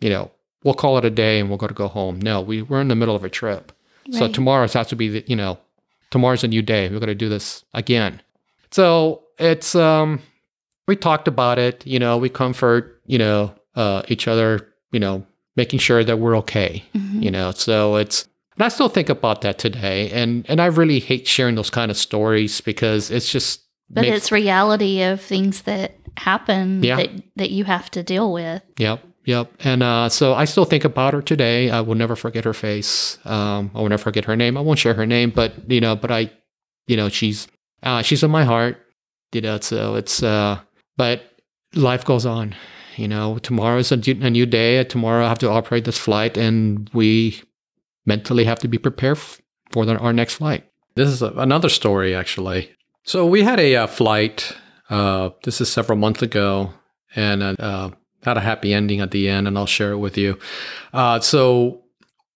[0.00, 0.30] you know,
[0.64, 2.18] we'll call it a day and we're going to go home.
[2.20, 3.70] No, we we're in the middle of a trip.
[4.10, 4.34] So Right.
[4.34, 5.58] tomorrow has to be the, you know,
[6.10, 6.88] tomorrow's a new day.
[6.88, 8.20] We're going to do this again.
[8.72, 10.20] So it's um
[10.88, 15.24] we talked about it, you know, we comfort, you know, uh each other, you know,
[15.56, 17.22] making sure that we're okay, Mhm.
[17.22, 17.52] you know.
[17.52, 21.54] So it's and I still think about that today and and I really hate sharing
[21.56, 26.82] those kind of stories because it's just But makes- it's reality of things that happen
[26.82, 26.96] Yeah.
[26.96, 28.62] that, that you have to deal with.
[28.78, 29.50] Yep, yep.
[29.60, 31.70] And uh, so I still think about her today.
[31.70, 33.18] I will never forget her face.
[33.24, 34.56] Um, I will never forget her name.
[34.56, 36.30] I won't share her name, but you know, but I,
[36.86, 37.48] you know, she's
[37.82, 38.76] uh, she's in my heart.
[39.32, 40.60] You know, so it's uh,
[40.96, 41.22] but
[41.74, 42.54] life goes on.
[42.96, 44.84] You know, tomorrow's a, a new day.
[44.84, 47.42] Tomorrow I have to operate this flight, and we
[48.06, 49.18] mentally have to be prepared
[49.70, 50.64] for our next flight.
[50.94, 52.70] This is a, another story, actually.
[53.04, 54.56] So we had a uh, flight.
[54.88, 56.72] Uh, this is several months ago,
[57.16, 57.90] and uh, uh,
[58.22, 60.38] had a happy ending at the end, and I'll share it with you.
[60.92, 61.82] Uh, so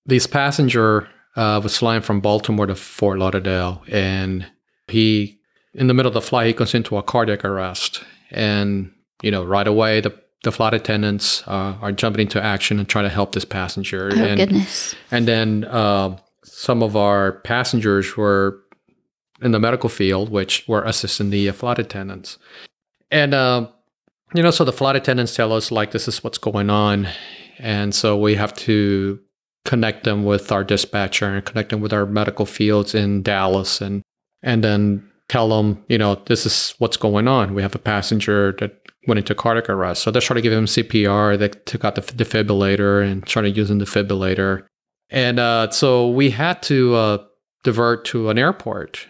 [0.06, 4.46] this passenger uh, was flying from Baltimore to Fort Lauderdale, and
[4.88, 5.38] he,
[5.74, 9.44] in the middle of the flight, he goes into a cardiac arrest, and you know,
[9.44, 13.32] right away the the flight attendants uh, are jumping into action and trying to help
[13.32, 14.10] this passenger.
[14.12, 14.94] Oh, and, goodness.
[15.10, 18.60] and then uh, some of our passengers were
[19.42, 22.38] in the medical field, which were assisting the uh, flight attendants.
[23.10, 23.68] And, uh,
[24.34, 27.08] you know, so the flight attendants tell us, like, this is what's going on.
[27.58, 29.20] And so we have to
[29.64, 34.02] connect them with our dispatcher and connect them with our medical fields in Dallas and,
[34.42, 37.54] and then tell them, you know, this is what's going on.
[37.54, 40.02] We have a passenger that went into cardiac arrest.
[40.02, 41.38] So trying to give him CPR.
[41.38, 44.64] They took out the defibrillator and started using the defibrillator.
[45.10, 47.18] And uh, so we had to uh,
[47.62, 49.06] divert to an airport.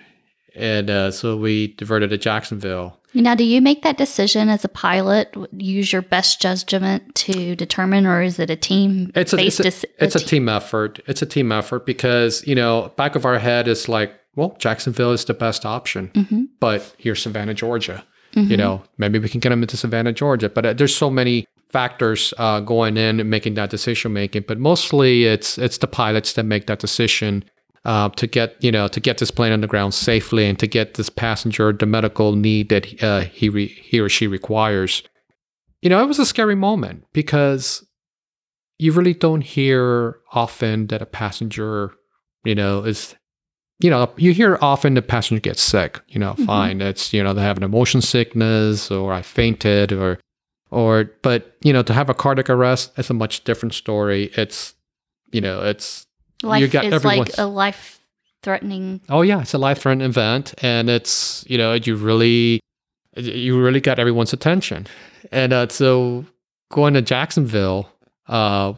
[0.54, 2.97] And uh, so we diverted to Jacksonville.
[3.14, 5.34] Now, do you make that decision as a pilot?
[5.56, 9.60] Use your best judgment to determine, or is it a team It's a, based?
[9.60, 11.00] it's, a, it's a team effort.
[11.06, 15.12] It's a team effort because, you know, back of our head is like, well, Jacksonville
[15.12, 18.04] is the best option, hmm but here's Savannah, Georgia.
[18.34, 20.48] You know, maybe we can get them into Savannah, Georgia.
[20.48, 24.44] But uh, there's so many factors uh, going in and making that decision making.
[24.46, 27.44] But mostly, it's it's the pilots that make that decision
[27.84, 30.66] uh, to get you know to get this plane on the ground safely and to
[30.66, 35.02] get this passenger the medical need that uh, he re- he or she requires.
[35.82, 37.86] You know, it was a scary moment because
[38.78, 41.92] you really don't hear often that a passenger,
[42.44, 43.14] you know, is
[43.80, 46.46] you know, you hear often the passenger gets sick, you know, Mhm.
[46.46, 46.80] fine.
[46.80, 50.18] It's, you know, they have an emotion sickness or I fainted or,
[50.72, 54.32] or, but, you know, to have a cardiac arrest, it's a much different story.
[54.36, 54.74] It's,
[55.30, 56.07] you know, it's,
[56.42, 58.00] Life you got is like a life
[58.42, 59.00] threatening.
[59.08, 60.54] oh yeah, it's a life threatening event.
[60.62, 62.60] And it's, you know, you really,
[63.16, 64.86] you really got everyone's attention.
[65.32, 66.24] And uh, so
[66.70, 67.90] going to Jacksonville,
[68.28, 68.74] uh,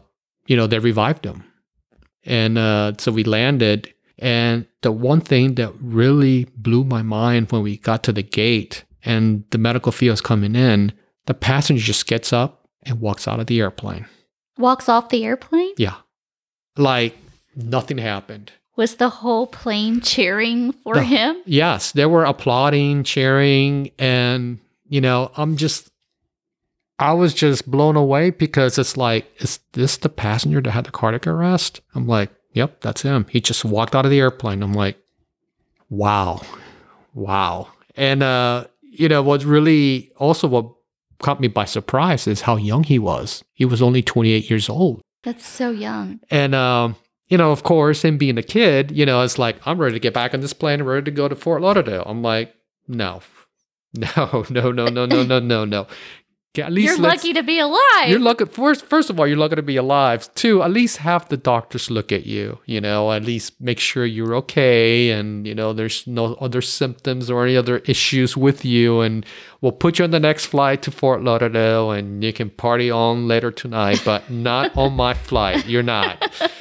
[0.47, 1.43] you know, they revived him.
[2.25, 3.93] And uh, so we landed.
[4.19, 8.83] And the one thing that really blew my mind when we got to the gate
[9.03, 10.93] and the medical field's coming in,
[11.25, 14.05] the passenger just gets up and walks out of the airplane.
[14.57, 15.73] Walks off the airplane?
[15.77, 15.95] Yeah.
[16.77, 17.15] Like
[17.55, 18.51] nothing happened.
[18.75, 21.37] Was the whole plane cheering for The- him?
[21.45, 25.89] Yes, they were applauding, cheering, and you know, I'm just
[26.99, 30.91] I was just blown away because it's like, is this the passenger that had the
[30.91, 31.81] cardiac arrest?
[31.95, 33.25] I'm like, yep, that's him.
[33.29, 34.61] He just walked out of the airplane.
[34.61, 34.97] I'm like,
[35.89, 36.41] wow.
[37.13, 37.69] Wow.
[37.95, 40.71] And uh, you know, what's really also what
[41.19, 43.43] caught me by surprise is how young he was.
[43.53, 45.01] He was only 28 years old.
[45.23, 46.19] That's so young.
[46.31, 46.95] And um,
[47.31, 49.99] you know, of course, him being a kid, you know, it's like I'm ready to
[49.99, 50.81] get back on this plane.
[50.81, 52.03] I'm ready to go to Fort Lauderdale.
[52.05, 52.53] I'm like,
[52.89, 53.21] no,
[53.93, 55.87] no, no, no, no, no, no, no, no.
[56.57, 58.09] At least You're lucky to be alive.
[58.09, 58.43] You're lucky.
[58.43, 60.29] First, first of all, you're lucky to be alive.
[60.35, 62.59] Two, at least have the doctors look at you.
[62.65, 67.31] You know, at least make sure you're okay, and you know there's no other symptoms
[67.31, 69.25] or any other issues with you, and
[69.61, 73.29] we'll put you on the next flight to Fort Lauderdale, and you can party on
[73.29, 75.65] later tonight, but not on my flight.
[75.67, 76.33] You're not.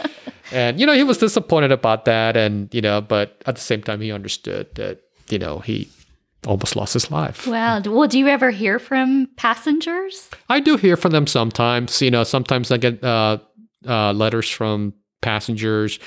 [0.52, 3.82] And you know, he was disappointed about that, and you know, but at the same
[3.82, 5.88] time, he understood that you know he
[6.46, 7.46] almost lost his life.
[7.46, 7.80] Wow.
[7.84, 10.30] Well, do you ever hear from passengers?
[10.48, 12.00] I do hear from them sometimes.
[12.00, 13.38] You know, sometimes I get uh,
[13.86, 15.98] uh, letters from passengers.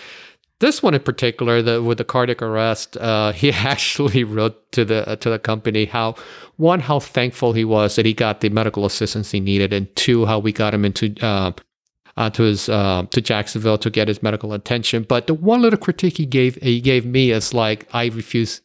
[0.59, 5.07] This one in particular, the with the cardiac arrest, uh, he actually wrote to the
[5.07, 6.15] uh, to the company how
[6.57, 10.25] one how thankful he was that he got the medical assistance he needed, and two
[10.25, 11.13] how we got him into
[12.17, 15.03] uh, to his uh, to Jacksonville to get his medical attention.
[15.03, 18.61] But the one little critique he gave he gave me is like I refuse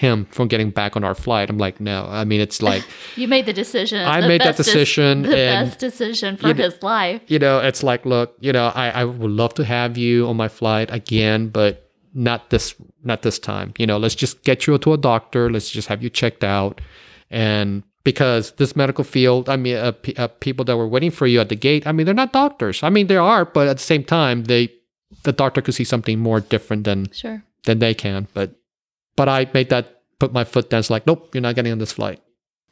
[0.00, 1.50] him from getting back on our flight.
[1.50, 2.06] I'm like, no.
[2.08, 2.84] I mean, it's like
[3.16, 4.00] you made the decision.
[4.00, 7.22] I the made that decision, the and, best decision for you know, his life.
[7.26, 10.36] you know, it's like, look, you know, I, I would love to have you on
[10.36, 12.74] my flight again, but not this
[13.04, 13.74] not this time.
[13.78, 15.50] You know, let's just get you to a doctor.
[15.50, 16.80] Let's just have you checked out,
[17.30, 21.26] and because this medical field, I mean, uh, p- uh, people that were waiting for
[21.26, 22.82] you at the gate, I mean, they're not doctors.
[22.82, 24.72] I mean, they are, but at the same time, they
[25.24, 27.42] the doctor could see something more different than Sure.
[27.64, 28.28] than they can.
[28.32, 28.52] But
[29.16, 30.80] but I made that put my foot down.
[30.80, 32.22] It's like, nope, you're not getting on this flight.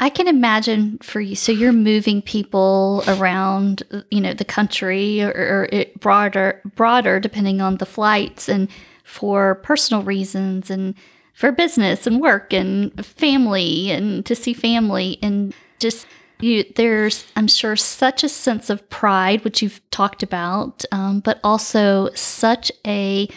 [0.00, 1.34] I can imagine for you.
[1.34, 7.60] So you're moving people around, you know, the country or, or it broader, broader, depending
[7.60, 8.68] on the flights, and
[9.02, 10.94] for personal reasons, and
[11.38, 16.04] for business and work and family, and to see family, and just
[16.40, 16.64] you.
[16.74, 22.10] There's, I'm sure, such a sense of pride, which you've talked about, um, but also
[22.14, 23.28] such a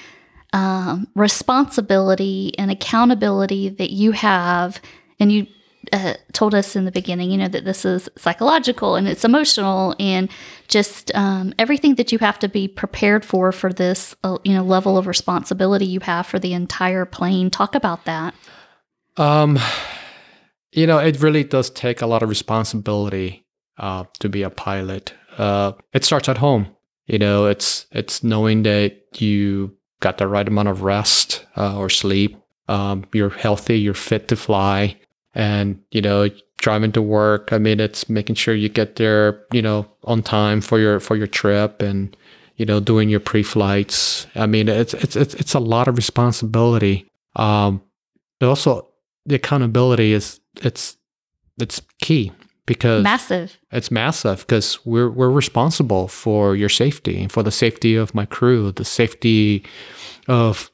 [0.51, 4.81] um, responsibility and accountability that you have,
[5.19, 5.45] and you
[5.91, 9.95] uh, told us in the beginning, you know, that this is psychological and it's emotional
[9.99, 10.29] and
[10.67, 14.63] just um, everything that you have to be prepared for for this, uh, you know,
[14.63, 17.49] level of responsibility you have for the entire plane.
[17.49, 18.33] Talk about that.
[19.17, 19.59] Um,
[20.71, 23.45] you know, it really does take a lot of responsibility
[23.77, 25.13] uh, to be a pilot.
[25.37, 26.67] Uh, it starts at home.
[27.07, 31.89] You know, it's it's knowing that you got the right amount of rest uh, or
[31.89, 32.37] sleep.
[32.67, 33.79] Um, you're healthy.
[33.79, 34.97] You're fit to fly,
[35.33, 37.51] and you know, driving to work.
[37.51, 41.15] I mean, it's making sure you get there, you know, on time for your for
[41.15, 42.15] your trip, and
[42.57, 44.27] you know, doing your pre-flights.
[44.35, 47.07] I mean, it's it's it's it's a lot of responsibility.
[47.35, 47.81] Um,
[48.39, 48.87] but also
[49.25, 50.97] the accountability is it's
[51.59, 52.31] it's key
[52.65, 53.57] because Massive.
[53.71, 58.25] it's massive because we're we're responsible for your safety, and for the safety of my
[58.25, 59.63] crew, the safety
[60.27, 60.71] of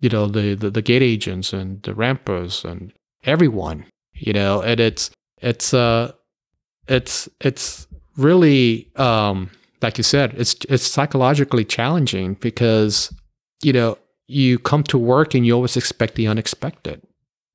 [0.00, 2.92] you know the the, the gate agents and the rampers and
[3.24, 3.84] everyone.
[4.20, 6.12] You know, and it's it's uh
[6.88, 9.50] it's it's really um
[9.82, 13.12] like you said, it's it's psychologically challenging because
[13.62, 17.02] you know you come to work and you always expect the unexpected.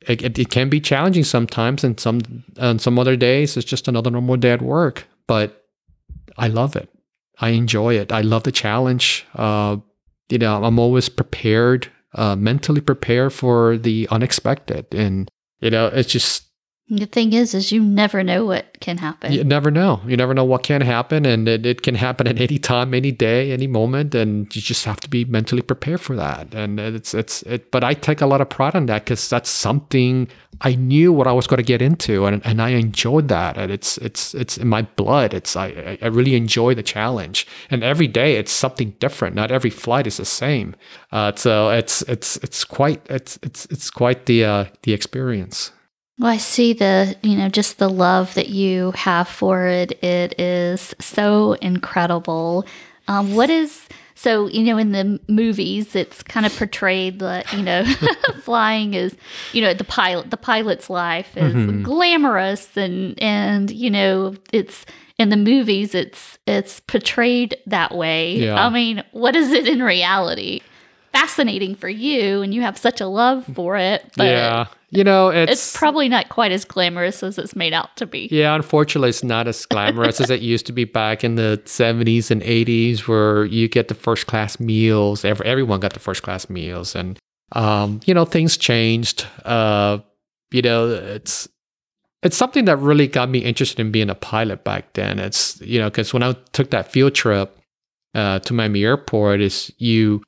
[0.07, 3.87] It, it, it can be challenging sometimes and some on some other days it's just
[3.87, 5.65] another normal day at work but
[6.37, 6.89] i love it.
[7.39, 8.11] I enjoy it.
[8.11, 9.25] I love the challenge.
[9.33, 9.77] Uh,
[10.29, 16.11] you know i'm always prepared uh, mentally prepared for the unexpected and you know it's
[16.11, 16.45] just
[16.87, 19.31] The thing is, is you never know what can happen.
[19.33, 20.01] you never know.
[20.05, 23.11] You never know what can happen and it, it can happen at any time any
[23.11, 26.53] day any moment and you just have to be mentally prepared for that.
[26.53, 29.49] And it's it's it but i take a lot of pride in that because that's
[29.49, 30.27] something
[30.61, 33.57] i knew what i was going to get into and, and i enjoyed that.
[33.57, 35.33] And it's it's it's in my blood.
[35.33, 37.47] It's I, I- really enjoy the challenge.
[37.71, 39.35] And every day it's something different.
[39.35, 40.75] Not every flight is the same.
[41.11, 45.71] Uh, so it's it's it's quite it's it's it's quite the uh, the experience
[46.17, 50.01] Well, I see the, you know, just the love that you have for it.
[50.03, 52.65] It is so incredible.
[53.09, 57.61] Um, what is, so, you know, in the movies, it's kind of portrayed that, you
[57.63, 57.83] know,
[58.43, 59.15] flying is,
[59.51, 61.83] you know, the pilot, the pilot's life is Mhm.
[61.83, 64.85] glamorous and, and, you know, it's,
[65.17, 68.35] in the movies, it's, it's portrayed that way.
[68.37, 68.55] Yeah.
[68.65, 70.61] I mean, what is it in reality?
[71.15, 74.05] Fascinating for you, and you have such a love for it.
[74.15, 77.95] But yeah you know it's it's probably not quite as glamorous as it's made out
[77.97, 78.27] to be.
[78.31, 82.31] Yeah, unfortunately, it's not as glamorous as it used to be back in the 70s
[82.31, 85.25] and 80s, where you get the first class meals.
[85.25, 86.95] Every, everyone got the first class meals.
[86.95, 87.19] And,
[87.51, 89.27] um, you know, things changed.
[89.43, 89.99] Uh,
[90.51, 91.47] you know, it's.
[92.23, 95.19] It's something that really got me interested in being a pilot back then.
[95.19, 97.55] It's you know because when I took that field trip
[98.15, 100.23] uh, to Miami Airport, is you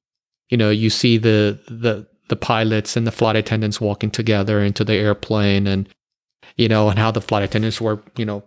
[0.49, 4.83] you know you see the the the pilots and the flight attendants walking together into
[4.83, 5.87] the airplane and
[6.57, 8.43] you know, and how the flight attendants were, you know,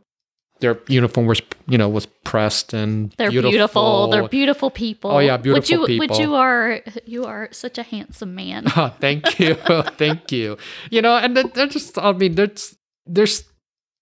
[0.58, 4.08] their uniform was, you know, was pressed and They're beautiful.
[4.08, 5.10] They're beautiful people.
[5.10, 6.20] Oh, yeah, beautiful you, Which people.
[6.20, 6.80] you are.
[7.06, 8.66] You are such a handsome man.
[8.76, 9.54] Oh, thank you,
[9.96, 10.58] thank you.
[10.90, 12.76] You know, and they're just, I mean, there's,
[13.06, 13.44] there's,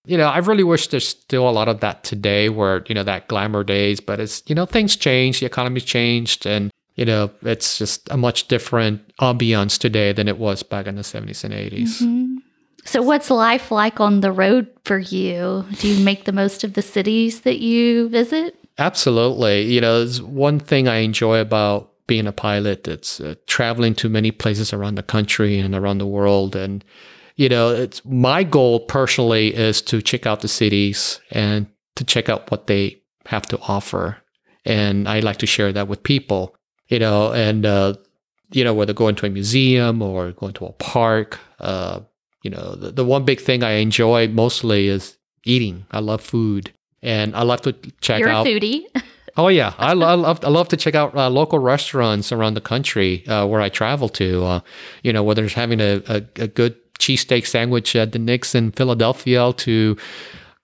[0.05, 3.03] you know, I really wish there's still a lot of that today, where you know
[3.03, 4.01] that glamour days.
[4.01, 8.17] But it's, you know, things change, the economy's changed, and you know, it's just a
[8.17, 12.01] much different ambiance today than it was back in the 70s and 80s.
[12.03, 12.39] Mhm.
[12.85, 15.65] So, what's life like on the road for you?
[15.79, 18.57] Do you make the most of the cities that you visit?
[18.79, 19.73] Absolutely.
[19.73, 22.89] You know, one thing I enjoy about being a pilot.
[22.89, 26.57] It's uh, traveling to many places around the country and around the world.
[26.57, 26.85] And,
[27.37, 32.29] you know, it's my goal personally is to check out the cities and to check
[32.29, 34.17] out what they have to offer.
[34.65, 36.57] And I like to share that with people,
[36.89, 37.95] you know, and, uh,
[38.53, 42.01] you know, whether going to a museum or going to a park, uh,
[42.43, 45.87] you know, the, the one big thing I enjoy mostly is eating.
[45.91, 46.73] I love food,
[47.03, 48.47] and I love to check You're out.
[48.47, 48.85] a foodie.
[49.37, 52.55] Oh yeah, I, lo- I love I love to check out uh, local restaurants around
[52.55, 54.45] the country uh, where I travel to.
[54.45, 54.61] Uh,
[55.03, 58.73] you know, whether it's having a, a, a good cheesesteak sandwich at the Knicks in
[58.73, 59.97] Philadelphia to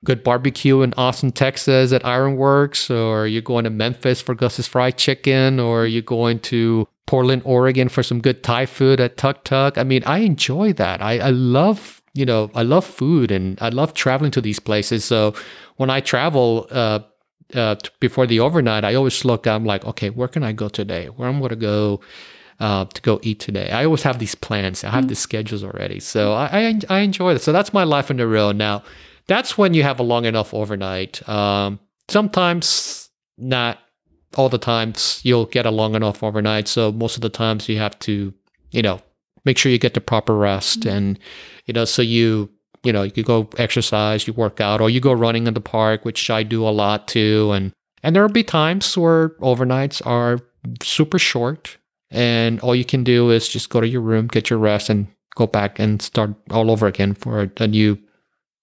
[0.04, 4.96] good barbecue in Austin, Texas at Ironworks, or you're going to Memphis for Gus's Fried
[4.98, 9.76] Chicken, or you're going to Portland, Oregon for some good Thai food at Tuk Tuk.
[9.76, 11.02] I mean, I enjoy that.
[11.02, 15.04] I, I love, you know, I love food and I love traveling to these places.
[15.04, 15.34] So
[15.76, 17.00] when I travel, uh,
[17.54, 19.46] uh, t- before the overnight, I always look.
[19.46, 21.06] I'm like, okay, where can I go today?
[21.06, 22.00] Where am I'm going to go
[22.58, 23.70] uh, to go eat today?
[23.70, 24.82] I always have these plans.
[24.82, 27.42] I have these schedules already, so I, I I enjoy it.
[27.42, 28.56] So that's my life on the road.
[28.56, 28.82] Now,
[29.26, 31.26] that's when you have a long enough overnight.
[31.28, 33.78] Um, sometimes not
[34.36, 36.68] all the times you'll get a long enough overnight.
[36.68, 38.34] So most of the times you have to,
[38.70, 39.00] you know,
[39.44, 41.18] make sure you get the proper rest and
[41.66, 42.50] you know, so you
[42.84, 46.04] you know, you go exercise, you work out, or you go running in the park,
[46.04, 47.50] which I do a lot too.
[47.52, 47.72] And
[48.02, 50.38] and there'll be times where overnights are
[50.82, 51.78] super short,
[52.10, 55.06] and all you can do is just go to your room, get your rest, and
[55.34, 57.98] go back and start all over again for a new,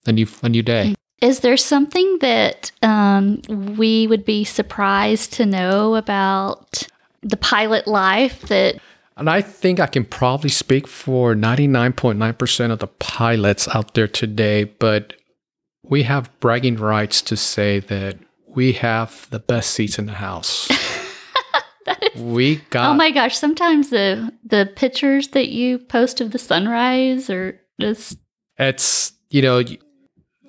[0.06, 0.94] a new, a new day.
[1.20, 3.40] Is there something that um,
[3.76, 6.82] we would be surprised to know about
[7.22, 8.80] the pilot life that
[9.16, 14.64] And I think I can probably speak for 99.9% of the pilots out there today,
[14.64, 15.14] but
[15.84, 20.68] we have bragging rights to say that we have the best seats in the house.
[22.16, 27.28] we got oh my gosh sometimes the the pictures that you post of the sunrise
[27.30, 28.18] are just
[28.58, 29.78] it's you know y-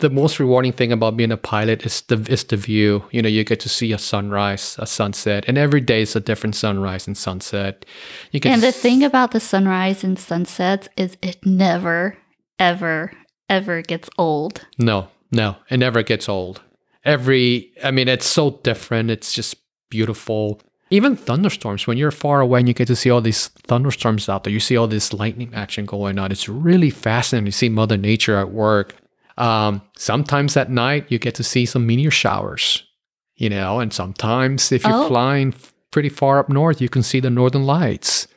[0.03, 3.05] the most rewarding thing about being a pilot is the is the view.
[3.11, 6.19] You know you get to see a sunrise a sunset and every day is a
[6.19, 7.85] different sunrise and sunset.
[8.31, 12.17] You can and the thing about the sunrise and sunsets is it never
[12.59, 13.13] ever
[13.49, 14.67] ever gets old.
[14.77, 16.61] No no it never gets old.
[17.05, 19.09] Every i mean it's so different.
[19.09, 19.55] It's just
[19.89, 20.61] beautiful.
[20.89, 24.43] Even thunderstorms when you're far away and you get to see all these thunderstorms out
[24.43, 26.29] there you see all this lightning action going on.
[26.29, 28.95] It's really fascinating to see mother nature at work
[29.37, 32.83] um, sometimes at night you get to see some meteor showers
[33.35, 35.07] you know and sometimes if you're Oh.
[35.07, 35.53] flying
[35.91, 38.27] pretty far up north you can see the northern lights.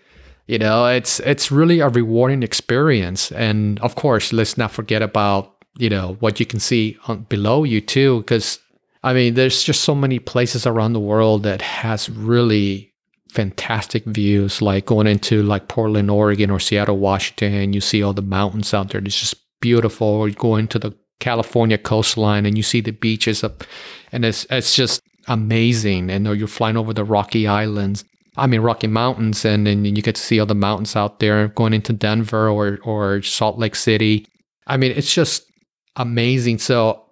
[0.47, 3.33] You know it's it's really a rewarding experience.
[3.33, 7.65] And of course let's not forget about you know what you can see on, below
[7.65, 8.59] you too because
[9.03, 12.93] i mean there's just so many places around the world that has really
[13.31, 18.23] fantastic views like going into like portland oregon or seattle washington you see all the
[18.23, 19.03] mountains out there.
[19.05, 19.35] It's just
[19.69, 23.65] beautiful or you go into the california coastline and you see the beaches up
[24.13, 28.05] and it's it's just amazing and or you're flying over the rocky islands
[28.37, 31.49] I mean Rocky Mountains, and then you get to see all the mountains out there
[31.49, 34.27] going into Denver or or Salt Lake City.
[34.67, 35.51] I mean, it's just
[35.97, 36.59] amazing.
[36.59, 37.03] So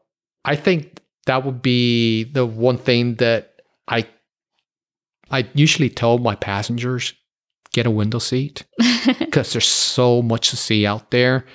[0.45, 4.07] I think that would be the one thing that I
[5.31, 7.15] I usually tell my passengers
[7.73, 8.65] get a window seat
[9.19, 11.47] because there's so much to see out there.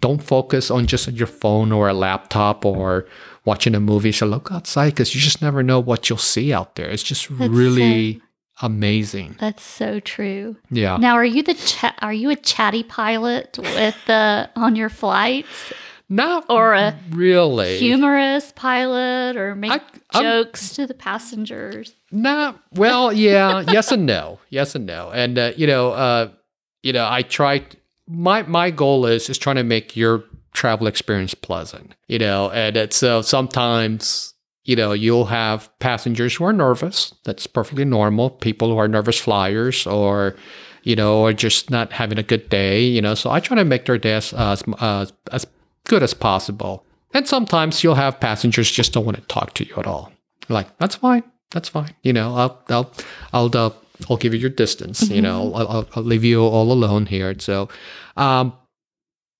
[0.00, 3.06] Don't focus on just your phone or a laptop or
[3.44, 4.12] watching a movie.
[4.12, 6.88] So look outside because you just never know what you'll see out there.
[6.90, 8.20] It's just That's really
[8.60, 9.36] amazing.
[9.38, 10.96] that's so true Yeah.
[10.96, 15.72] now are you the cha- are you a chatty pilot with the on your flights
[16.08, 17.78] Not or a really.
[17.78, 19.70] humorous pilot or make
[20.10, 23.12] I- jokes to the passengers Not well.
[23.12, 23.62] Yeah.
[23.68, 24.40] yes and no.
[24.50, 25.10] Yes and no.
[25.12, 26.30] And uh, you know, uh,
[26.82, 27.62] you know, I try.
[28.08, 31.94] My my goal is is trying to make your travel experience pleasant.
[32.06, 34.34] You know, and it's so sometimes
[34.64, 37.14] you know you'll have passengers who are nervous.
[37.24, 38.30] That's perfectly normal.
[38.30, 40.36] People who are nervous flyers or
[40.84, 42.82] you know, or just not having a good day.
[42.82, 45.46] You know, so I try to make their day as uh, as, uh, as
[45.84, 46.84] good as possible.
[47.14, 50.12] And sometimes you'll have passengers just don't want to talk to you at all.
[50.48, 51.24] Like that's fine.
[51.50, 51.94] That's fine.
[52.02, 52.92] You know, I'll I'll
[53.32, 53.70] I'll uh,
[54.08, 55.08] I'll give you your distance.
[55.08, 57.34] You know, I'll, I'll I'll leave you all alone here.
[57.38, 57.68] So,
[58.16, 58.52] um,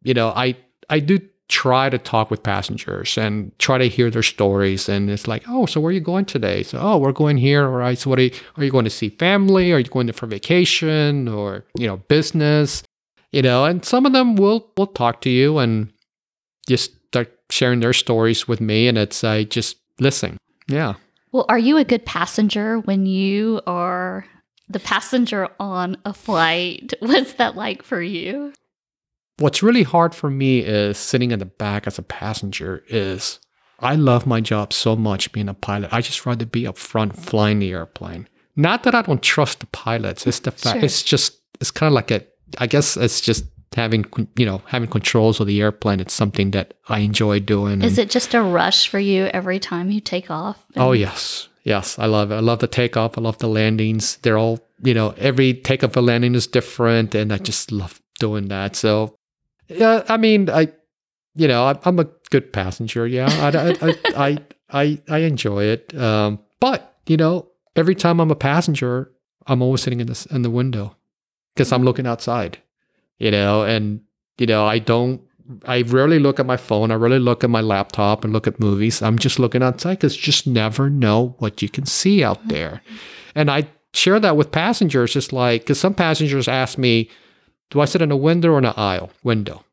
[0.02, 0.56] you know, I
[0.90, 4.88] I do try to talk with passengers and try to hear their stories.
[4.88, 6.62] And it's like, oh, so where are you going today?
[6.62, 7.64] So, oh, we're going here.
[7.64, 7.98] All right.
[7.98, 9.72] So, what are you, are you going to see family?
[9.72, 12.82] Are you going there for vacation or you know business?
[13.32, 15.92] You know, and some of them will will talk to you and
[16.66, 20.38] just start sharing their stories with me, and it's I just listen.
[20.66, 20.94] Yeah.
[21.32, 24.24] Well, are you a good passenger when you are
[24.68, 26.94] the passenger on a flight?
[27.00, 28.52] What's that like for you?
[29.38, 33.38] What's really hard for me is sitting in the back as a passenger is
[33.78, 35.92] I love my job so much being a pilot.
[35.92, 38.28] I just rather be up front flying the airplane.
[38.56, 40.26] Not that I don't trust the pilots.
[40.26, 40.84] It's the fact Sure.
[40.84, 42.24] it's just it's kind of like a
[42.58, 43.44] I guess it's just
[43.76, 44.04] having
[44.36, 46.00] you know having controls of the airplane.
[46.00, 47.82] It's something that I enjoy doing.
[47.82, 50.64] Is it just a rush for you every time you take off?
[50.76, 52.36] Oh yes, yes, I love it.
[52.36, 53.18] I love the takeoff.
[53.18, 54.16] I love the landings.
[54.22, 58.48] They're all you know every takeoff and landing is different, and I just love doing
[58.48, 58.74] that.
[58.74, 59.14] So
[59.68, 60.72] yeah, I mean I
[61.34, 63.06] you know I, am a good passenger.
[63.06, 63.48] Yeah, I
[63.86, 63.94] I,
[64.26, 64.38] I
[64.70, 65.94] I I enjoy it.
[65.94, 69.12] Um, but you know every time I'm a passenger,
[69.46, 70.96] I'm always sitting in the in the window
[71.54, 72.58] because I'm looking outside,
[73.18, 74.00] you know, and
[74.38, 75.20] you know I don't.
[75.64, 76.90] I rarely look at my phone.
[76.90, 79.02] I rarely look at my laptop and look at movies.
[79.02, 82.48] I'm just looking outside because just never know what you can see out mm-hmm.
[82.48, 82.82] there.
[83.34, 87.10] And I share that with passengers, just like because some passengers ask me,
[87.70, 89.64] "Do I sit in a window or an aisle?" Window.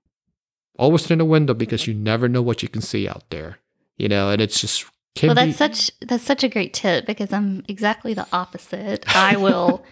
[0.78, 3.60] Always sit in a window because you never know what you can see out there.
[3.98, 4.86] You know, and it's just
[5.24, 9.06] well, that's be- such that's such a great tip because I'm exactly the opposite.
[9.16, 9.84] I will,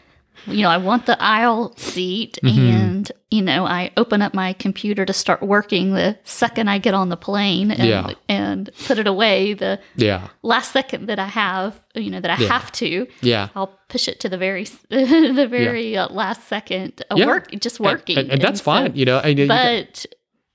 [0.46, 2.60] you know, I want the aisle seat, mm-hmm.
[2.60, 6.94] and you know, I open up my computer to start working the second I get
[6.94, 8.14] on the plane, and yeah.
[8.28, 12.42] and put it away the yeah last second that I have, you know, that I
[12.42, 12.48] yeah.
[12.48, 13.08] have to.
[13.22, 17.02] Yeah, I'll push it to the very the very uh, last second.
[17.10, 17.26] Uh, yeah.
[17.26, 19.20] Work just working, and, and, and that's and fine, you know.
[19.20, 20.06] And, but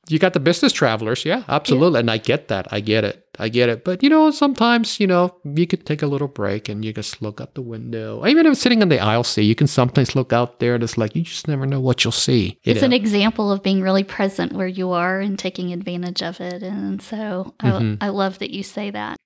[0.09, 2.01] you got the business travelers, yeah, absolutely, yeah.
[2.01, 2.67] and I get that.
[2.73, 3.25] I get it.
[3.39, 3.85] I get it.
[3.85, 7.23] But you know, sometimes you know you could take a little break and you just
[7.23, 8.27] look out the window.
[8.27, 10.75] Even if sitting in the aisle seat, you can sometimes look out there.
[10.75, 12.59] And it's like you just never know what you'll see.
[12.65, 12.87] You it's know?
[12.87, 16.63] an example of being really present where you are and taking advantage of it.
[16.63, 17.95] And so mm-hmm.
[18.01, 19.17] I, I love that you say that.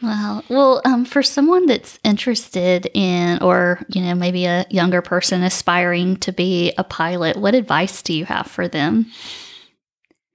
[0.00, 5.42] Well, Well, um, for someone that's interested in, or you know, maybe a younger person
[5.42, 9.06] aspiring to be a pilot, what advice do you have for them?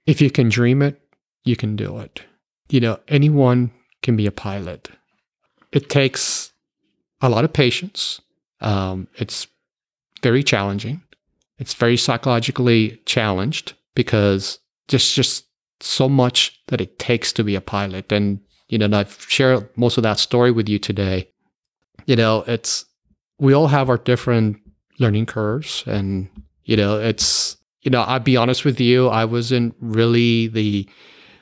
[0.06, 1.00] If you can dream it,
[1.44, 2.22] you can do it.
[2.70, 4.90] You know, anyone can be a pilot.
[5.72, 6.54] It takes
[7.22, 8.22] a lot of patience.
[8.62, 9.48] Um, it's
[10.22, 11.02] very challenging.
[11.60, 15.46] It's very psychologically challenged because just just
[15.80, 18.12] so much that it takes to be a pilot.
[18.12, 18.40] And,
[18.70, 21.30] you know, and I've shared most of that story with you today.
[22.06, 22.86] You know, it's,
[23.40, 24.58] we all have our different
[25.00, 26.30] learning curves and,
[26.64, 30.88] you know, it's, you know, I'll be honest with you, I wasn't really the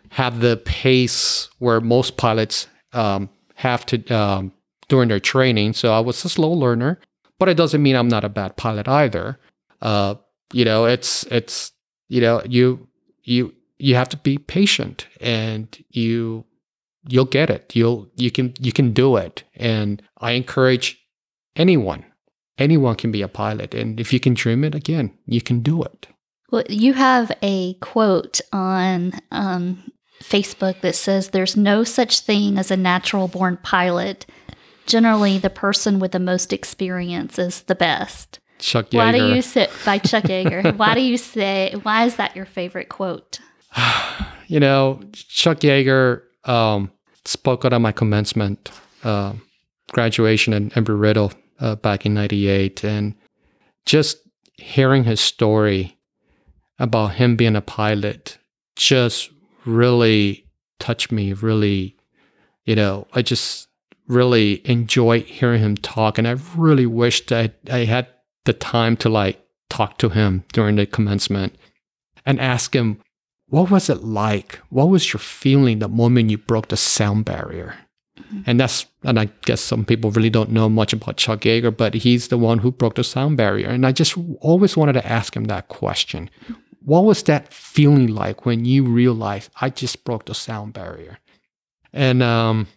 [0.10, 4.52] have the pace where most pilots um, have to um,
[4.90, 5.74] during their training.
[5.74, 7.00] So I was a slow learner,
[7.40, 9.40] but it doesn't mean I'm not a bad pilot either.
[9.82, 10.16] Uh,
[10.52, 11.72] you know, it's it's
[12.10, 12.88] you know you
[13.24, 16.44] you you have to be patient and you
[17.08, 17.76] you'll get it.
[17.76, 19.44] You'll you can you can do it.
[19.56, 21.00] And I encourage
[21.56, 22.06] anyone
[22.58, 25.82] anyone can be a pilot and if you can dream it again you can do
[25.82, 26.08] it
[26.52, 29.92] well, you have a quote on um,
[30.22, 34.26] Facebook that says, There's no such thing as a natural born pilot.
[34.86, 38.40] Generally, the person with the most experience is the best.
[38.60, 38.98] Chuck Yeager.
[38.98, 42.46] Why do you say, by Chuck Yeager, why do you say, why is that your
[42.46, 43.40] favorite quote?
[44.48, 46.92] you know, Chuck Yeager um,
[47.26, 48.72] spoke out on my commencement
[49.04, 49.34] uh,
[49.92, 52.84] graduation in Embry-Riddle uh, back in 98.
[52.84, 53.16] And
[53.86, 54.18] just
[54.58, 55.98] hearing his story
[56.82, 58.40] about him being a pilot
[58.76, 59.30] just
[59.66, 60.48] really
[60.80, 61.96] touched me, really,
[62.66, 63.68] you know, I just
[64.08, 66.18] really enjoy hearing him talk.
[66.18, 68.08] And I really wished that I had
[68.46, 71.56] the time to like talk to him during the commencement
[72.26, 73.00] and ask him,
[73.48, 74.60] what was it like?
[74.70, 77.76] What was your feeling the moment you broke the sound barrier?
[78.18, 78.42] Mm-hmm.
[78.48, 81.94] And that's, and I guess some people really don't know much about Chuck Yeager, but
[81.94, 83.70] he's the one who broke the sound barrier.
[83.70, 86.32] And I just always wanted to ask him that question
[86.84, 91.20] what was that feeling like when you realized I just broke the sound barrier?
[91.94, 92.68] And um,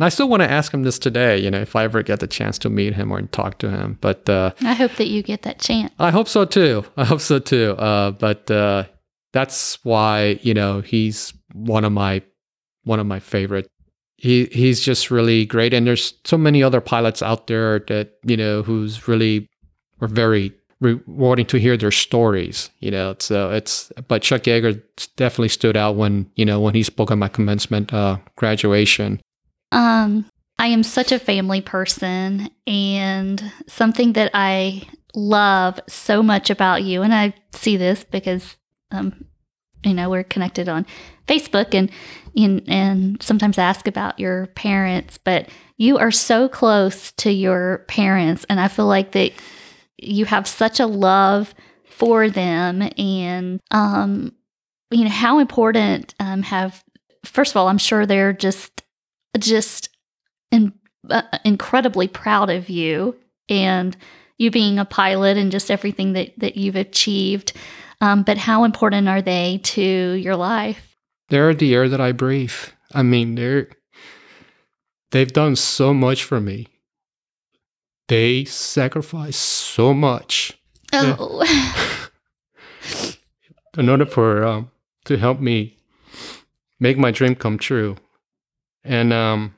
[0.00, 2.26] I still want to ask him this today, you know, if I ever get the
[2.26, 3.98] chance to meet him or talk to him.
[4.00, 5.92] But uh, I hope that you get that chance.
[5.98, 6.84] I hope so too.
[6.96, 7.72] I hope so too.
[7.72, 8.84] Uh, but uh,
[9.32, 12.22] that's why you know he's one of my
[12.84, 13.68] one of my favorite.
[14.16, 18.36] He he's just really great, and there's so many other pilots out there that you
[18.36, 19.48] know who's really
[20.00, 22.70] were very rewarding to hear their stories.
[22.80, 24.80] You know, so it's but Chuck Yeager
[25.16, 29.20] definitely stood out when you know when he spoke at my commencement uh, graduation.
[29.72, 36.84] Um, I am such a family person, and something that I love so much about
[36.84, 38.56] you, and I see this because
[38.90, 39.24] um,
[39.84, 40.86] you know we're connected on
[41.26, 41.90] Facebook, and
[42.36, 48.46] and, and sometimes ask about your parents, but you are so close to your parents,
[48.48, 49.32] and I feel like that
[49.98, 54.32] you have such a love for them and um
[54.90, 56.84] you know how important um have
[57.24, 58.82] first of all i'm sure they're just
[59.38, 59.88] just
[60.50, 60.72] in,
[61.10, 63.14] uh, incredibly proud of you
[63.48, 63.96] and
[64.38, 67.52] you being a pilot and just everything that that you've achieved
[68.00, 70.96] um, but how important are they to your life?
[71.28, 72.54] They're the air that I breathe.
[72.94, 73.68] I mean, they're
[75.10, 76.68] they've done so much for me.
[78.08, 80.58] They sacrifice so much.
[80.92, 81.44] Oh.
[83.76, 84.70] in order for um,
[85.04, 85.76] to help me
[86.80, 87.96] make my dream come true,
[88.84, 89.54] and um,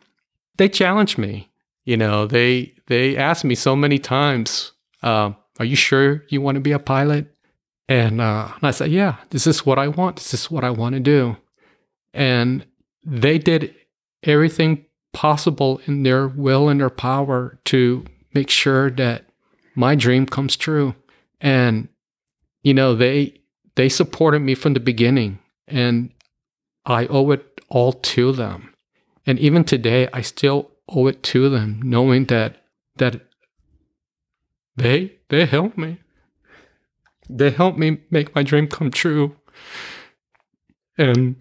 [0.56, 1.48] they challenge me.
[1.84, 4.72] You know, they they asked me so many times,
[5.02, 7.34] uh, "Are you sure you want to be a pilot?"
[7.88, 10.16] And, uh, and I said, "Yeah, this is what I want.
[10.16, 11.36] This is what I want to do."
[12.12, 12.66] And
[13.04, 13.74] they did
[14.24, 18.04] everything possible in their will and their power to
[18.34, 19.24] make sure that
[19.74, 20.94] my dream comes true.
[21.40, 21.88] And
[22.62, 23.40] you know, they
[23.76, 26.12] they supported me from the beginning and
[26.84, 28.74] I owe it all to them.
[29.26, 32.56] And even today I still owe it to them knowing that
[32.96, 33.20] that
[34.76, 35.98] they they helped me.
[37.28, 39.36] They helped me make my dream come true.
[40.98, 41.36] And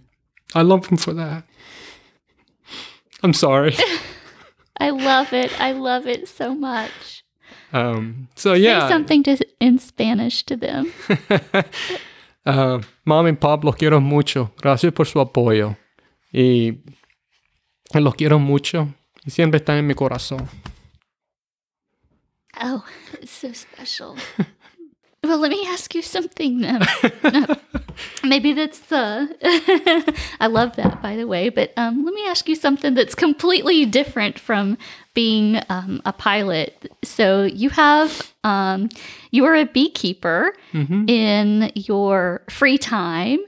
[0.54, 1.44] I love them for that.
[3.24, 3.76] I'm sorry.
[4.80, 5.51] I love it.
[5.59, 7.23] I love it so much.
[7.73, 8.88] Um, so yeah.
[8.88, 10.91] Say something to, in Spanish to them.
[12.45, 14.51] uh, Mami y Pop, los quiero mucho.
[14.61, 15.75] Gracias por su apoyo.
[16.32, 16.80] Y
[17.93, 18.88] los quiero mucho.
[19.25, 20.47] Y siempre están en mi corazón.
[22.61, 22.84] Oh,
[23.21, 24.15] it's so special.
[25.24, 26.61] Well, let me ask you something.
[26.61, 26.80] No,
[28.24, 29.36] maybe that's the.
[30.39, 31.49] I love that, by the way.
[31.49, 34.78] But um, let me ask you something that's completely different from
[35.13, 36.89] being um, a pilot.
[37.03, 38.89] So you have um,
[39.32, 41.09] you are a beekeeper mm-hmm.
[41.09, 43.39] in your free time.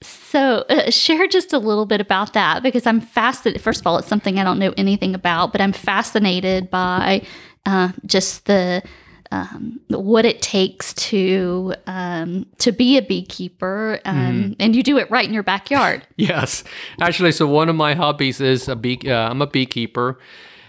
[0.00, 3.60] So, uh, share just a little bit about that because I'm fascinated.
[3.60, 7.22] First of all, it's something I don't know anything about, but I'm fascinated by
[7.66, 8.82] uh, just the
[9.30, 14.56] um, what it takes to um, to be a beekeeper, um, mm.
[14.58, 16.06] and you do it right in your backyard.
[16.16, 16.64] yes,
[17.00, 19.00] actually, so one of my hobbies is a bee.
[19.04, 20.18] Uh, I'm a beekeeper,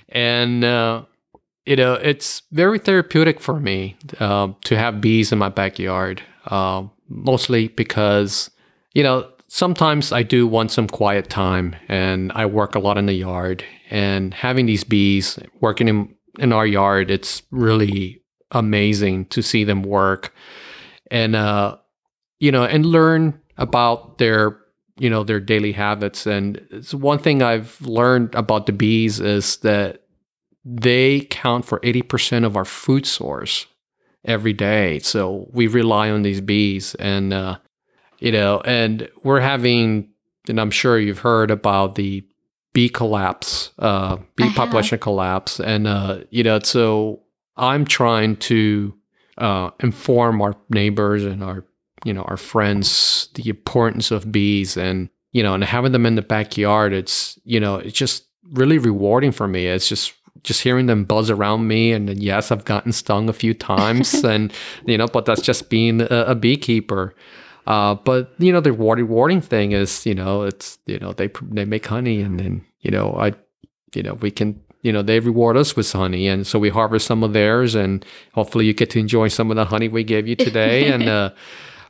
[0.09, 1.03] and uh,
[1.65, 6.21] you know it's very therapeutic for me uh, to have bees in my backyard.
[6.47, 8.51] Uh, mostly because
[8.93, 13.05] you know sometimes I do want some quiet time, and I work a lot in
[13.05, 18.21] the yard, and having these bees working in in our yard, it's really
[18.51, 20.33] amazing to see them work
[21.11, 21.77] and uh
[22.39, 24.57] you know and learn about their
[24.99, 26.25] you know their daily habits.
[26.27, 30.03] And it's one thing i've learned about the bees is that
[30.65, 33.65] they count for 80% of our food source
[34.25, 34.99] every day.
[34.99, 37.57] So we rely on these bees and uh
[38.19, 40.09] you know and we're having
[40.47, 42.25] and i'm sure you've heard about the
[42.73, 45.59] bee collapse uh bee population collapse.
[45.59, 47.21] And uh you know so
[47.59, 48.93] I'm trying to
[49.37, 51.65] uh, inform our neighbors and our
[52.05, 56.15] you know our friends the importance of bees and you know and having them in
[56.15, 59.67] the backyard it's you know it's just really rewarding for me.
[59.67, 63.53] It's just just hearing them buzz around me and yes i've gotten stung a few
[63.53, 64.53] times and
[64.85, 67.13] you know but that's just being a, a beekeeper.
[67.67, 71.65] Uh, but you know the rewarding thing is you know it's you know they they
[71.65, 73.31] make honey and then you know i
[73.93, 77.05] you know we can you know they reward us with honey and so we harvest
[77.05, 80.27] some of theirs and hopefully you get to enjoy some of the honey we gave
[80.27, 80.89] you today.
[80.93, 81.31] And uh,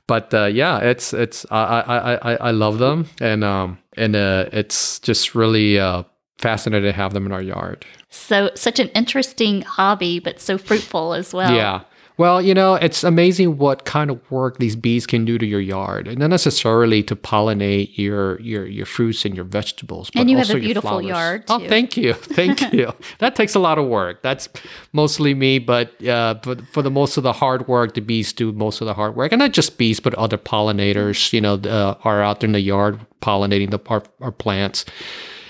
[0.07, 4.49] but uh, yeah it's it's I, I i i love them and um and uh,
[4.51, 6.03] it's just really uh
[6.39, 7.85] fascinating to have them in our yard.
[8.09, 11.53] So such an interesting hobby but so fruitful as well.
[11.53, 11.81] Yeah
[12.19, 15.61] well, you know, it's amazing what kind of work these bees can do to your
[15.61, 20.11] yard, and not necessarily to pollinate your your your fruits and your vegetables.
[20.13, 21.45] and you have a beautiful yard.
[21.47, 21.65] Oh, too.
[21.65, 22.91] Oh, thank you, thank you.
[23.19, 24.21] That takes a lot of work.
[24.21, 24.49] That's
[24.91, 28.51] mostly me, but uh, but for the most of the hard work, the bees do
[28.51, 31.31] most of the hard work, and not just bees, but other pollinators.
[31.31, 34.83] You know, uh, are out there in the yard pollinating the our, our plants,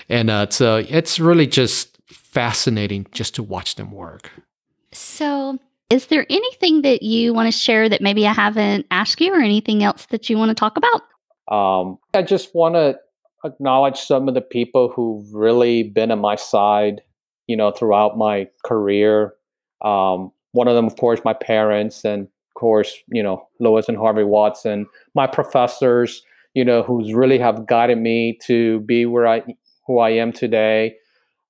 [0.08, 4.30] and uh, so it's really just fascinating just to watch them work.
[4.92, 5.58] So
[5.90, 9.40] is there anything that you want to share that maybe I haven't asked you or
[9.40, 11.02] anything else that you want to talk about?
[11.52, 12.96] Um, I just want to
[13.44, 17.00] acknowledge some of the people who've really been on my side,
[17.48, 19.34] you know, throughout my career.
[19.82, 23.98] Um, one of them, of course, my parents, and of course, you know, Lois and
[23.98, 26.22] Harvey Watson, my professors,
[26.54, 29.42] you know, who's really have guided me to be where I,
[29.86, 30.94] who I am today.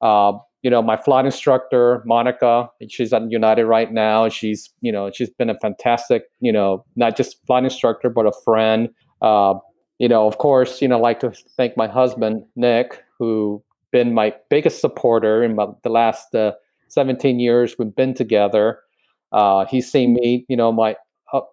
[0.00, 0.32] Uh,
[0.62, 4.28] you know, my flight instructor, Monica, she's at United right now.
[4.28, 8.32] She's, you know, she's been a fantastic, you know, not just flight instructor, but a
[8.44, 8.90] friend.
[9.22, 9.54] Uh,
[9.98, 14.14] you know, of course, you know, I'd like to thank my husband, Nick, who been
[14.14, 16.52] my biggest supporter in my, the last uh,
[16.88, 18.80] 17 years we've been together.
[19.32, 20.96] Uh, he's seen me, you know, my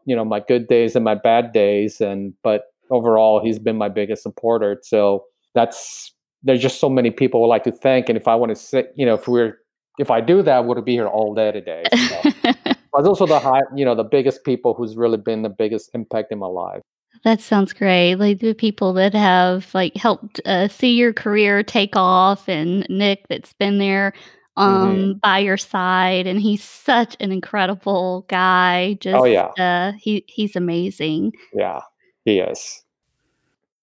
[0.06, 2.02] you know, my good days and my bad days.
[2.02, 4.80] And but overall, he's been my biggest supporter.
[4.84, 6.14] So that's
[6.48, 8.10] there's just so many people would like to thank.
[8.10, 9.58] And if I want to say, you know, if we're
[10.00, 11.84] if I do that, would be here all day today.
[11.92, 12.32] So.
[12.94, 16.32] but also the high, you know, the biggest people who's really been the biggest impact
[16.32, 16.82] in my life.
[17.24, 18.16] That sounds great.
[18.16, 23.26] Like the people that have like helped uh, see your career take off, and Nick
[23.28, 24.14] that's been there
[24.56, 25.12] um mm-hmm.
[25.20, 30.26] by your side and he's such an incredible guy oh, just oh yeah uh, he
[30.28, 31.80] he's amazing yeah
[32.26, 32.84] he is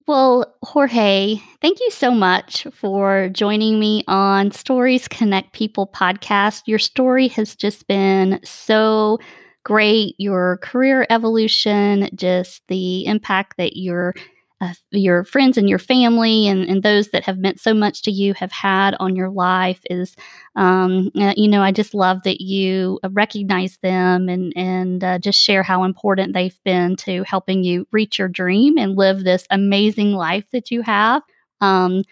[0.07, 6.63] well jorge thank you so much for joining me on stories connect people podcast.
[6.67, 9.19] Your story has just been so
[9.65, 10.15] great.
[10.19, 14.15] Your career evolution just the impact that you're
[14.61, 18.11] uh, your friends and your family and, and those that have meant so much to
[18.11, 20.17] you have had on your life is,
[20.57, 25.41] um, uh, you know, I just love that you recognize them and, and uh, just
[25.41, 30.13] share how important they've been to helping you reach your dream and live this amazing
[30.13, 31.23] life that you have.
[31.61, 32.05] Um,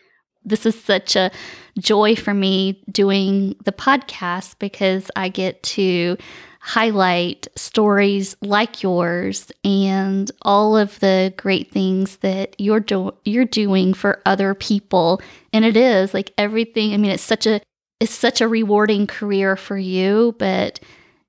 [0.45, 1.31] this is such a
[1.79, 6.17] joy for me doing the podcast because I get to
[6.65, 13.93] highlight stories like yours and all of the great things that you're do- you're doing
[13.93, 15.21] for other people.
[15.53, 17.61] And it is like everything I mean it's such a
[17.99, 20.79] it's such a rewarding career for you but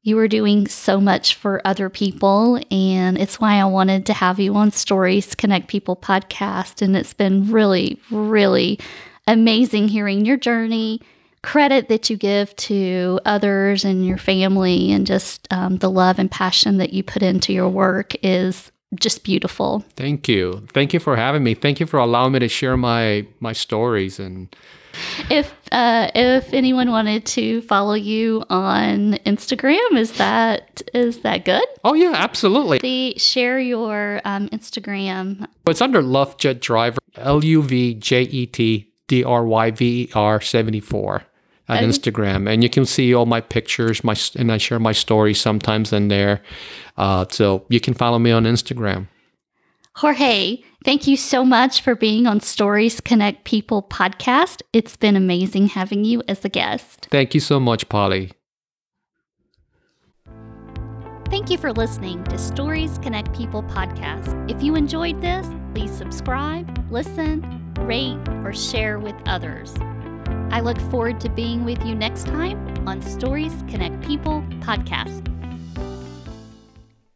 [0.04, 2.62] you are doing so much for other people.
[2.70, 6.80] And it's why I wanted to have you on Stories Connect People podcast.
[6.84, 8.80] And it's been really really
[9.26, 11.02] amazing hearing your journey
[11.44, 16.32] credit that you give to others and your family and just um, the love and
[16.32, 19.84] passion that you put into your work is just beautiful.
[19.96, 20.66] Thank you.
[20.74, 21.54] Thank you for having me.
[21.54, 24.56] Thank you for allowing me to share my my stories and
[25.30, 31.66] if uh, if anyone wanted to follow you on Instagram, is that is that good?
[31.84, 32.78] Oh yeah, absolutely.
[32.78, 35.48] The share your um, Instagram.
[35.66, 40.04] It's under Love Jet Driver, L U V J E T D R Y V
[40.04, 41.24] E R seventy four
[41.70, 45.40] on Instagram, and you can see all my pictures, my and I share my stories
[45.40, 46.42] sometimes in there.
[46.98, 49.08] Uh, so you can follow me on Instagram.
[49.96, 54.62] Jorge, thank you so much for being on Stories Connect People podcast.
[54.74, 57.08] It's been amazing having you as a guest.
[57.12, 58.32] Thank you so much, Polly.
[61.30, 64.52] Thank you for listening to Stories Connect People podcast.
[64.52, 69.74] If you enjoyed this, please subscribe, listen, rate, or share with others.
[70.52, 75.33] I look forward to being with you next time on Stories Connect People podcast.